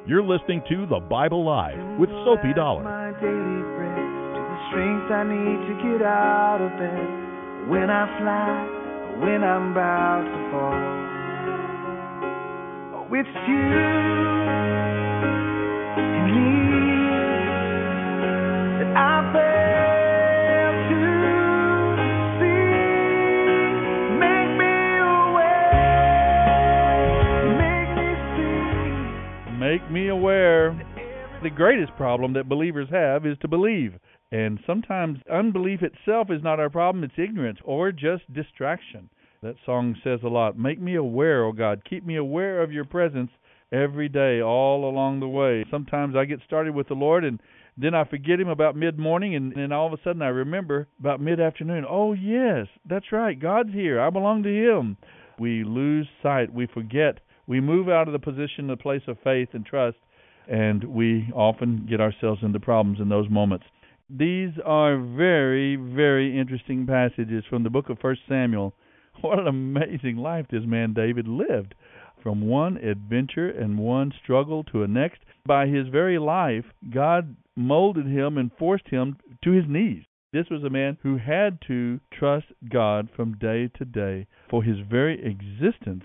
You're 0.08 0.24
listening 0.24 0.62
to 0.70 0.86
The 0.88 1.00
Bible 1.00 1.46
Live 1.46 2.00
with 2.00 2.10
Sophie 2.26 2.54
Dollar. 2.56 2.84
My 2.84 3.12
daily 3.22 3.62
bread 3.78 3.94
to 3.94 4.42
the 4.42 4.58
strength 4.70 5.12
I 5.14 5.24
need 5.26 5.62
to 5.70 5.74
get 5.82 6.02
out 6.06 6.62
of 6.62 6.72
bed 6.78 7.70
when 7.70 7.90
I 7.90 8.06
fly, 8.18 8.66
when 9.22 9.44
I'm 9.44 9.72
about 9.72 10.26
to 10.26 10.40
fall. 10.52 10.74
Oh, 12.98 13.14
it's 13.14 13.30
you 13.48 13.62
and 16.02 16.26
me 16.34 16.65
Make 29.76 29.92
me 29.92 30.08
aware. 30.08 30.72
The 31.44 31.50
greatest 31.50 31.94
problem 31.98 32.32
that 32.32 32.48
believers 32.48 32.88
have 32.92 33.26
is 33.26 33.38
to 33.42 33.50
believe. 33.50 34.00
And 34.32 34.58
sometimes 34.66 35.20
unbelief 35.30 35.82
itself 35.82 36.32
is 36.32 36.42
not 36.42 36.62
our 36.62 36.70
problem, 36.70 37.04
it's 37.04 37.14
ignorance 37.18 37.60
or 37.62 37.92
just 37.92 38.24
distraction. 38.34 39.10
That 39.44 39.58
song 39.66 39.98
says 40.02 40.22
a 40.24 40.30
lot. 40.30 40.58
Make 40.58 40.80
me 40.80 40.96
aware, 40.96 41.44
O 41.44 41.52
God. 41.52 41.82
Keep 41.90 42.06
me 42.06 42.16
aware 42.16 42.64
of 42.64 42.72
your 42.72 42.86
presence 42.86 43.32
every 43.74 44.08
day, 44.08 44.40
all 44.42 44.90
along 44.90 45.20
the 45.20 45.28
way. 45.28 45.66
Sometimes 45.70 46.16
I 46.16 46.24
get 46.24 46.40
started 46.48 46.74
with 46.74 46.88
the 46.88 46.94
Lord 46.94 47.26
and 47.26 47.42
then 47.76 47.94
I 47.94 48.06
forget 48.06 48.40
him 48.40 48.48
about 48.48 48.78
mid 48.78 48.98
morning 48.98 49.36
and 49.36 49.52
then 49.54 49.74
all 49.74 49.88
of 49.88 50.00
a 50.00 50.02
sudden 50.06 50.22
I 50.22 50.30
remember 50.30 50.88
about 51.02 51.20
mid 51.20 51.42
afternoon. 51.42 51.84
Oh 51.86 52.14
yes, 52.14 52.68
that's 52.90 53.12
right. 53.12 53.38
God's 53.38 53.74
here. 53.74 54.00
I 54.00 54.10
belong 54.10 54.42
to 54.44 54.50
him. 54.50 54.96
We 55.38 55.66
lose 55.66 56.08
sight, 56.24 56.54
we 56.54 56.66
forget, 56.66 57.20
we 57.48 57.62
move 57.62 57.90
out 57.90 58.08
of 58.08 58.14
the 58.14 58.20
position, 58.20 58.68
the 58.68 58.78
place 58.78 59.02
of 59.08 59.18
faith 59.24 59.50
and 59.54 59.66
trust, 59.66 59.98
and 60.48 60.84
we 60.84 61.30
often 61.34 61.86
get 61.90 62.02
ourselves 62.02 62.42
into 62.44 62.60
problems 62.60 63.00
in 63.00 63.10
those 63.10 63.30
moments. 63.30 63.66
These 64.10 64.52
are 64.64 64.98
very, 64.98 65.76
very 65.76 66.38
interesting 66.40 66.86
passages 66.86 67.44
from 67.50 67.64
the 67.64 67.70
book 67.70 67.90
of 67.90 68.00
First 68.00 68.22
Samuel. 68.28 68.74
What 69.22 69.40
an 69.40 69.48
amazing 69.48 70.18
life 70.18 70.46
this 70.52 70.66
man 70.66 70.94
David 70.94 71.28
lived. 71.28 71.74
From 72.22 72.48
one 72.48 72.78
adventure 72.78 73.50
and 73.50 73.80
one 73.80 74.12
struggle 74.22 74.64
to 74.66 74.84
a 74.84 74.88
next. 74.88 75.22
By 75.46 75.68
his 75.68 75.88
very 75.88 76.20
life, 76.20 76.66
God 76.94 77.36
molded 77.56 78.08
him 78.08 78.38
and 78.38 78.52
forced 78.60 78.90
him 78.90 79.18
to 79.44 79.52
his 79.52 79.66
knees. 79.68 80.04
This 80.34 80.50
was 80.50 80.64
a 80.64 80.70
man 80.70 80.98
who 81.02 81.18
had 81.18 81.60
to 81.68 82.02
trust 82.12 82.48
God 82.70 83.10
from 83.16 83.38
day 83.38 83.70
to 83.78 83.86
day 83.86 84.28
for 84.50 84.64
his 84.64 84.80
very 84.80 85.24
existence. 85.24 86.04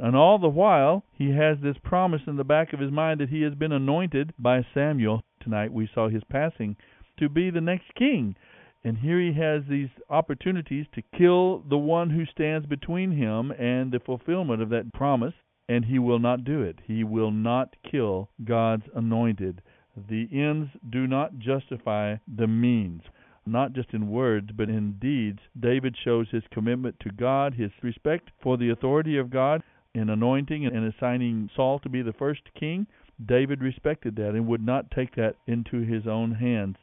And 0.00 0.14
all 0.14 0.38
the 0.38 0.48
while, 0.48 1.02
he 1.12 1.30
has 1.32 1.58
this 1.60 1.76
promise 1.82 2.22
in 2.28 2.36
the 2.36 2.44
back 2.44 2.72
of 2.72 2.78
his 2.78 2.92
mind 2.92 3.18
that 3.20 3.30
he 3.30 3.42
has 3.42 3.54
been 3.54 3.72
anointed 3.72 4.32
by 4.38 4.64
Samuel. 4.72 5.22
Tonight 5.40 5.72
we 5.72 5.88
saw 5.92 6.08
his 6.08 6.22
passing 6.30 6.76
to 7.18 7.28
be 7.28 7.50
the 7.50 7.60
next 7.60 7.92
king. 7.96 8.36
And 8.84 8.98
here 8.98 9.18
he 9.20 9.32
has 9.32 9.64
these 9.68 9.88
opportunities 10.08 10.86
to 10.94 11.02
kill 11.16 11.64
the 11.68 11.76
one 11.76 12.10
who 12.10 12.24
stands 12.26 12.64
between 12.66 13.10
him 13.10 13.50
and 13.50 13.90
the 13.90 13.98
fulfillment 13.98 14.62
of 14.62 14.68
that 14.68 14.92
promise, 14.92 15.34
and 15.68 15.84
he 15.84 15.98
will 15.98 16.20
not 16.20 16.44
do 16.44 16.62
it. 16.62 16.78
He 16.86 17.02
will 17.02 17.32
not 17.32 17.74
kill 17.90 18.30
God's 18.44 18.84
anointed. 18.94 19.62
The 20.08 20.28
ends 20.32 20.70
do 20.88 21.08
not 21.08 21.40
justify 21.40 22.18
the 22.28 22.46
means. 22.46 23.02
not 23.44 23.72
just 23.72 23.92
in 23.94 24.10
words, 24.10 24.50
but 24.54 24.68
in 24.68 24.92
deeds. 25.00 25.40
David 25.58 25.96
shows 26.04 26.28
his 26.30 26.42
commitment 26.52 27.00
to 27.00 27.10
God, 27.10 27.54
his 27.54 27.70
respect 27.82 28.30
for 28.42 28.56
the 28.56 28.70
authority 28.70 29.16
of 29.16 29.30
God 29.30 29.62
in 29.94 30.10
anointing 30.10 30.66
and 30.66 30.92
assigning 30.92 31.50
Saul 31.54 31.78
to 31.80 31.88
be 31.88 32.02
the 32.02 32.12
first 32.12 32.42
king. 32.58 32.86
David 33.24 33.60
respected 33.60 34.16
that 34.16 34.30
and 34.30 34.46
would 34.46 34.64
not 34.64 34.90
take 34.90 35.14
that 35.16 35.36
into 35.46 35.80
his 35.80 36.06
own 36.06 36.32
hands. 36.32 36.76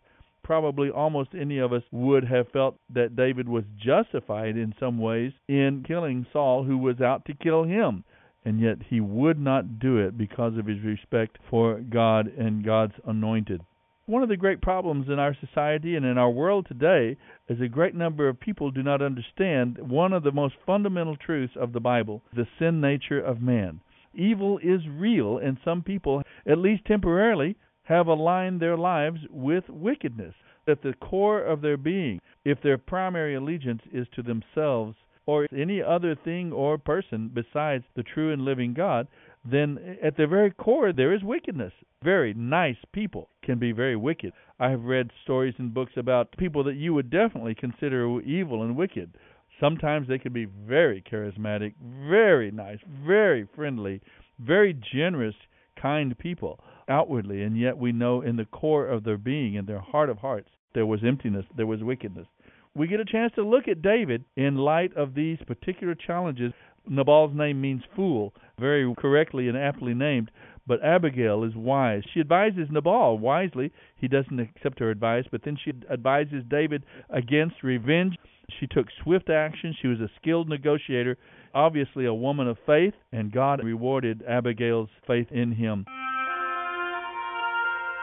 Probably 0.43 0.89
almost 0.89 1.29
any 1.33 1.57
of 1.57 1.73
us 1.73 1.83
would 1.91 2.25
have 2.25 2.49
felt 2.49 2.77
that 2.93 3.15
David 3.15 3.49
was 3.49 3.63
justified 3.77 4.57
in 4.57 4.75
some 4.79 4.99
ways 4.99 5.33
in 5.47 5.83
killing 5.87 6.25
Saul, 6.31 6.63
who 6.63 6.77
was 6.77 7.01
out 7.01 7.25
to 7.25 7.33
kill 7.33 7.63
him. 7.63 8.03
And 8.43 8.59
yet 8.59 8.77
he 8.89 8.99
would 9.01 9.39
not 9.39 9.79
do 9.79 9.97
it 9.97 10.17
because 10.17 10.55
of 10.57 10.67
his 10.67 10.81
respect 10.81 11.37
for 11.49 11.79
God 11.79 12.27
and 12.27 12.63
God's 12.63 12.93
anointed. 13.07 13.61
One 14.07 14.21
of 14.21 14.29
the 14.29 14.37
great 14.37 14.61
problems 14.61 15.07
in 15.09 15.17
our 15.17 15.33
society 15.33 15.95
and 15.95 16.05
in 16.05 16.15
our 16.19 16.29
world 16.29 16.67
today 16.67 17.17
is 17.49 17.59
a 17.59 17.67
great 17.67 17.95
number 17.95 18.29
of 18.29 18.39
people 18.39 18.69
do 18.69 18.83
not 18.83 19.01
understand 19.01 19.79
one 19.79 20.13
of 20.13 20.21
the 20.21 20.31
most 20.31 20.53
fundamental 20.63 21.15
truths 21.15 21.55
of 21.55 21.73
the 21.73 21.79
Bible 21.79 22.21
the 22.31 22.47
sin 22.59 22.79
nature 22.79 23.19
of 23.19 23.41
man. 23.41 23.79
Evil 24.13 24.59
is 24.59 24.87
real, 24.87 25.39
and 25.39 25.57
some 25.65 25.81
people, 25.81 26.21
at 26.45 26.59
least 26.59 26.85
temporarily, 26.85 27.55
have 27.81 28.05
aligned 28.05 28.59
their 28.59 28.77
lives 28.77 29.21
with 29.31 29.67
wickedness. 29.69 30.35
At 30.67 30.83
the 30.83 30.93
core 30.93 31.41
of 31.41 31.61
their 31.61 31.75
being, 31.75 32.21
if 32.43 32.61
their 32.61 32.77
primary 32.77 33.33
allegiance 33.33 33.81
is 33.91 34.05
to 34.13 34.21
themselves 34.21 34.95
or 35.25 35.47
any 35.51 35.81
other 35.81 36.13
thing 36.13 36.51
or 36.51 36.77
person 36.77 37.31
besides 37.33 37.83
the 37.95 38.03
true 38.03 38.31
and 38.31 38.43
living 38.43 38.75
God, 38.75 39.07
then 39.49 39.97
at 40.01 40.17
the 40.17 40.27
very 40.27 40.51
core 40.51 40.91
there 40.91 41.13
is 41.13 41.23
wickedness. 41.23 41.73
Very 42.03 42.34
nice 42.34 42.77
people 42.93 43.29
can 43.43 43.60
be 43.60 43.71
very 43.71 43.95
wicked. 43.95 44.34
I 44.60 44.69
have 44.69 44.84
read 44.84 45.12
stories 45.23 45.55
and 45.58 45.73
books 45.73 45.93
about 45.97 46.36
people 46.38 46.63
that 46.63 46.75
you 46.75 46.93
would 46.93 47.10
definitely 47.10 47.55
consider 47.55 48.21
evil 48.21 48.63
and 48.63 48.75
wicked. 48.75 49.15
Sometimes 49.60 50.08
they 50.08 50.17
can 50.17 50.34
be 50.34 50.45
very 50.45 51.01
charismatic, 51.01 51.73
very 52.10 52.51
nice, 52.51 52.79
very 53.05 53.47
friendly, 53.55 54.01
very 54.39 54.77
generous, 54.93 55.36
kind 55.81 56.17
people 56.17 56.60
outwardly, 56.89 57.43
and 57.43 57.58
yet 57.58 57.77
we 57.77 57.91
know 57.91 58.21
in 58.21 58.36
the 58.36 58.45
core 58.45 58.88
of 58.88 59.03
their 59.03 59.17
being, 59.17 59.55
in 59.55 59.65
their 59.65 59.79
heart 59.79 60.10
of 60.10 60.17
hearts, 60.17 60.49
there 60.73 60.86
was 60.86 60.99
emptiness, 61.05 61.45
there 61.55 61.67
was 61.67 61.81
wickedness. 61.84 62.27
We 62.75 62.88
get 62.88 62.99
a 62.99 63.05
chance 63.05 63.31
to 63.36 63.43
look 63.43 63.67
at 63.67 63.81
David 63.81 64.25
in 64.36 64.58
light 64.58 64.95
of 64.97 65.15
these 65.15 65.38
particular 65.47 65.95
challenges 65.95 66.51
Nabal's 66.88 67.34
name 67.34 67.62
means 67.62 67.84
fool, 67.95 68.34
very 68.59 68.93
correctly 68.97 69.47
and 69.47 69.57
aptly 69.57 69.93
named, 69.93 70.31
but 70.67 70.83
Abigail 70.83 71.43
is 71.43 71.55
wise. 71.55 72.03
She 72.13 72.19
advises 72.19 72.67
Nabal 72.71 73.19
wisely. 73.19 73.71
He 73.97 74.07
doesn't 74.07 74.39
accept 74.39 74.79
her 74.79 74.89
advice, 74.89 75.25
but 75.31 75.41
then 75.43 75.57
she 75.63 75.73
advises 75.91 76.43
David 76.49 76.83
against 77.09 77.63
revenge. 77.63 78.15
She 78.59 78.67
took 78.67 78.87
swift 79.03 79.29
action. 79.29 79.75
She 79.81 79.87
was 79.87 79.99
a 79.99 80.09
skilled 80.19 80.49
negotiator, 80.49 81.17
obviously 81.53 82.05
a 82.05 82.13
woman 82.13 82.47
of 82.47 82.57
faith, 82.65 82.93
and 83.11 83.31
God 83.31 83.63
rewarded 83.63 84.23
Abigail's 84.27 84.89
faith 85.05 85.27
in 85.31 85.51
him. 85.51 85.85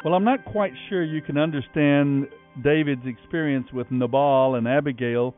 Well, 0.05 0.15
I'm 0.15 0.25
not 0.25 0.45
quite 0.45 0.73
sure 0.89 1.05
you 1.05 1.23
can 1.23 1.39
understand 1.39 2.27
David's 2.63 3.07
experience 3.07 3.69
with 3.73 3.91
Nabal 3.91 4.57
and 4.57 4.67
Abigail 4.67 5.35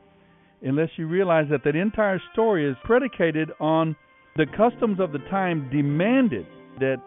unless 0.62 0.88
you 0.96 1.07
realize 1.07 1.46
that 1.50 1.62
that 1.64 1.77
entire 1.77 2.20
story 2.33 2.68
is 2.68 2.77
predicated 2.83 3.50
on 3.61 3.94
the 4.37 4.47
customs 4.57 4.99
of 4.99 5.12
the 5.12 5.20
time 5.31 5.68
demanded 5.70 6.47
that 6.81 7.01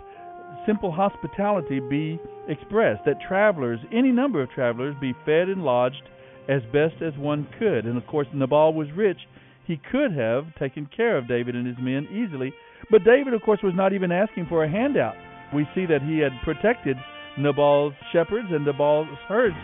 simple 0.65 0.91
hospitality 0.91 1.79
be 1.79 2.19
expressed, 2.47 3.03
that 3.05 3.15
travelers, 3.27 3.79
any 3.91 4.11
number 4.11 4.41
of 4.41 4.49
travelers, 4.51 4.95
be 5.01 5.13
fed 5.25 5.49
and 5.49 5.63
lodged 5.63 6.03
as 6.47 6.61
best 6.71 6.95
as 7.01 7.17
one 7.17 7.47
could. 7.59 7.85
And 7.85 7.97
of 7.97 8.07
course, 8.07 8.27
Nabal 8.33 8.73
was 8.73 8.87
rich. 8.95 9.17
He 9.65 9.79
could 9.91 10.13
have 10.13 10.45
taken 10.57 10.87
care 10.95 11.17
of 11.17 11.27
David 11.27 11.55
and 11.55 11.67
his 11.67 11.75
men 11.79 12.07
easily, 12.11 12.53
but 12.89 13.03
David, 13.03 13.33
of 13.33 13.41
course, 13.41 13.59
was 13.61 13.73
not 13.75 13.91
even 13.91 14.11
asking 14.11 14.45
for 14.47 14.63
a 14.63 14.71
handout. 14.71 15.15
We 15.53 15.67
see 15.75 15.85
that 15.87 16.01
he 16.01 16.19
had 16.19 16.31
protected 16.43 16.95
Nabal's 17.37 17.93
shepherds 18.13 18.47
and 18.51 18.65
Nabal's 18.65 19.07
herds 19.27 19.55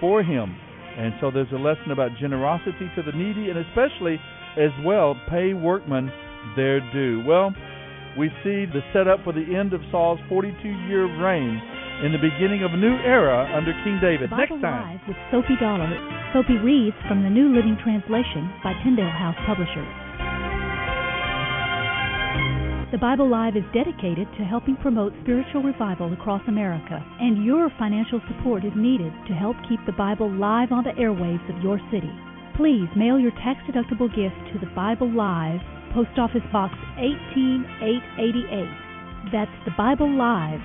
for 0.00 0.22
him. 0.22 0.56
And 0.98 1.14
so 1.20 1.30
there's 1.30 1.50
a 1.52 1.56
lesson 1.56 1.92
about 1.92 2.10
generosity 2.20 2.90
to 2.96 3.02
the 3.02 3.16
needy 3.16 3.50
and 3.50 3.58
especially 3.58 4.18
as 4.56 4.70
well 4.84 5.14
pay 5.30 5.54
workmen 5.54 6.10
their 6.56 6.80
due. 6.92 7.22
Well, 7.26 7.54
we 8.18 8.28
see 8.42 8.66
the 8.66 8.80
setup 8.92 9.24
for 9.24 9.32
the 9.32 9.44
end 9.54 9.72
of 9.72 9.80
Saul's 9.90 10.20
42 10.28 10.54
year 10.86 11.04
reign 11.18 11.60
in 12.02 12.12
the 12.12 12.18
beginning 12.18 12.62
of 12.62 12.74
a 12.74 12.76
new 12.76 12.94
era 13.02 13.46
under 13.54 13.72
King 13.84 13.98
David. 14.02 14.30
Bible 14.30 14.58
Next 14.58 14.62
time. 14.62 14.98
Live 14.98 15.08
with 15.08 15.18
Sophie 15.30 15.58
Dollar. 15.60 15.90
Sophie 16.32 16.58
reads 16.58 16.96
from 17.06 17.22
the 17.22 17.30
New 17.30 17.54
Living 17.54 17.78
Translation 17.82 18.50
by 18.62 18.74
Tyndale 18.82 19.10
House 19.10 19.38
Publishers. 19.46 19.86
The 22.94 23.02
Bible 23.02 23.26
Live 23.28 23.56
is 23.56 23.66
dedicated 23.74 24.30
to 24.38 24.44
helping 24.46 24.76
promote 24.76 25.12
spiritual 25.22 25.62
revival 25.62 26.12
across 26.12 26.42
America, 26.46 27.02
and 27.18 27.44
your 27.44 27.68
financial 27.78 28.20
support 28.30 28.64
is 28.64 28.70
needed 28.76 29.10
to 29.26 29.34
help 29.34 29.56
keep 29.68 29.80
the 29.86 29.98
Bible 29.98 30.30
live 30.30 30.70
on 30.70 30.84
the 30.84 30.94
airwaves 30.94 31.42
of 31.50 31.60
your 31.62 31.80
city. 31.90 32.14
Please 32.56 32.88
mail 32.94 33.18
your 33.18 33.32
tax 33.42 33.58
deductible 33.66 34.06
gift 34.14 34.36
to 34.52 34.58
the 34.60 34.70
Bible 34.76 35.10
Live, 35.10 35.58
Post 35.92 36.16
Office 36.18 36.44
Box 36.52 36.72
18888. 36.98 38.68
That's 39.32 39.50
the 39.64 39.72
Bible 39.76 40.06
Live, 40.06 40.60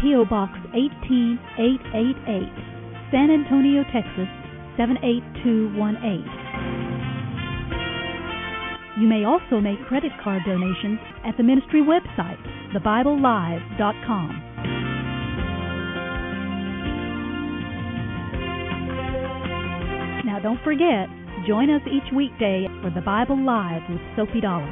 P.O. 0.00 0.24
Box 0.24 0.52
18888, 0.72 2.48
San 3.12 3.30
Antonio, 3.30 3.84
Texas 3.92 4.28
78218. 4.80 6.24
You 9.02 9.06
may 9.06 9.24
also 9.24 9.60
make 9.60 9.84
credit 9.84 10.12
card 10.22 10.44
donations 10.46 10.98
at 11.26 11.36
the 11.36 11.42
ministry 11.42 11.82
website, 11.82 12.40
thebiblelive.com. 12.72 14.40
Now 20.24 20.38
don't 20.40 20.62
forget, 20.64 21.10
join 21.46 21.68
us 21.68 21.82
each 21.84 22.10
weekday 22.14 22.66
for 22.80 22.88
the 22.88 23.04
Bible 23.04 23.36
Live 23.36 23.82
with 23.90 24.00
Sophie 24.16 24.40
Dollar. 24.40 24.68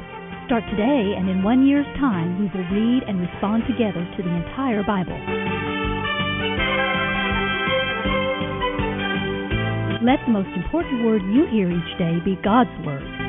Start 0.47 0.63
today, 0.71 1.13
and 1.15 1.29
in 1.29 1.43
one 1.43 1.67
year's 1.67 1.85
time, 2.01 2.39
we 2.39 2.49
will 2.49 2.65
read 2.73 3.03
and 3.07 3.21
respond 3.21 3.63
together 3.69 4.01
to 4.17 4.23
the 4.23 4.33
entire 4.33 4.81
Bible. 4.81 5.17
Let 10.01 10.19
the 10.25 10.33
most 10.33 10.49
important 10.57 11.05
word 11.05 11.21
you 11.29 11.45
hear 11.51 11.69
each 11.69 11.97
day 11.97 12.17
be 12.25 12.41
God's 12.43 12.73
Word. 12.85 13.22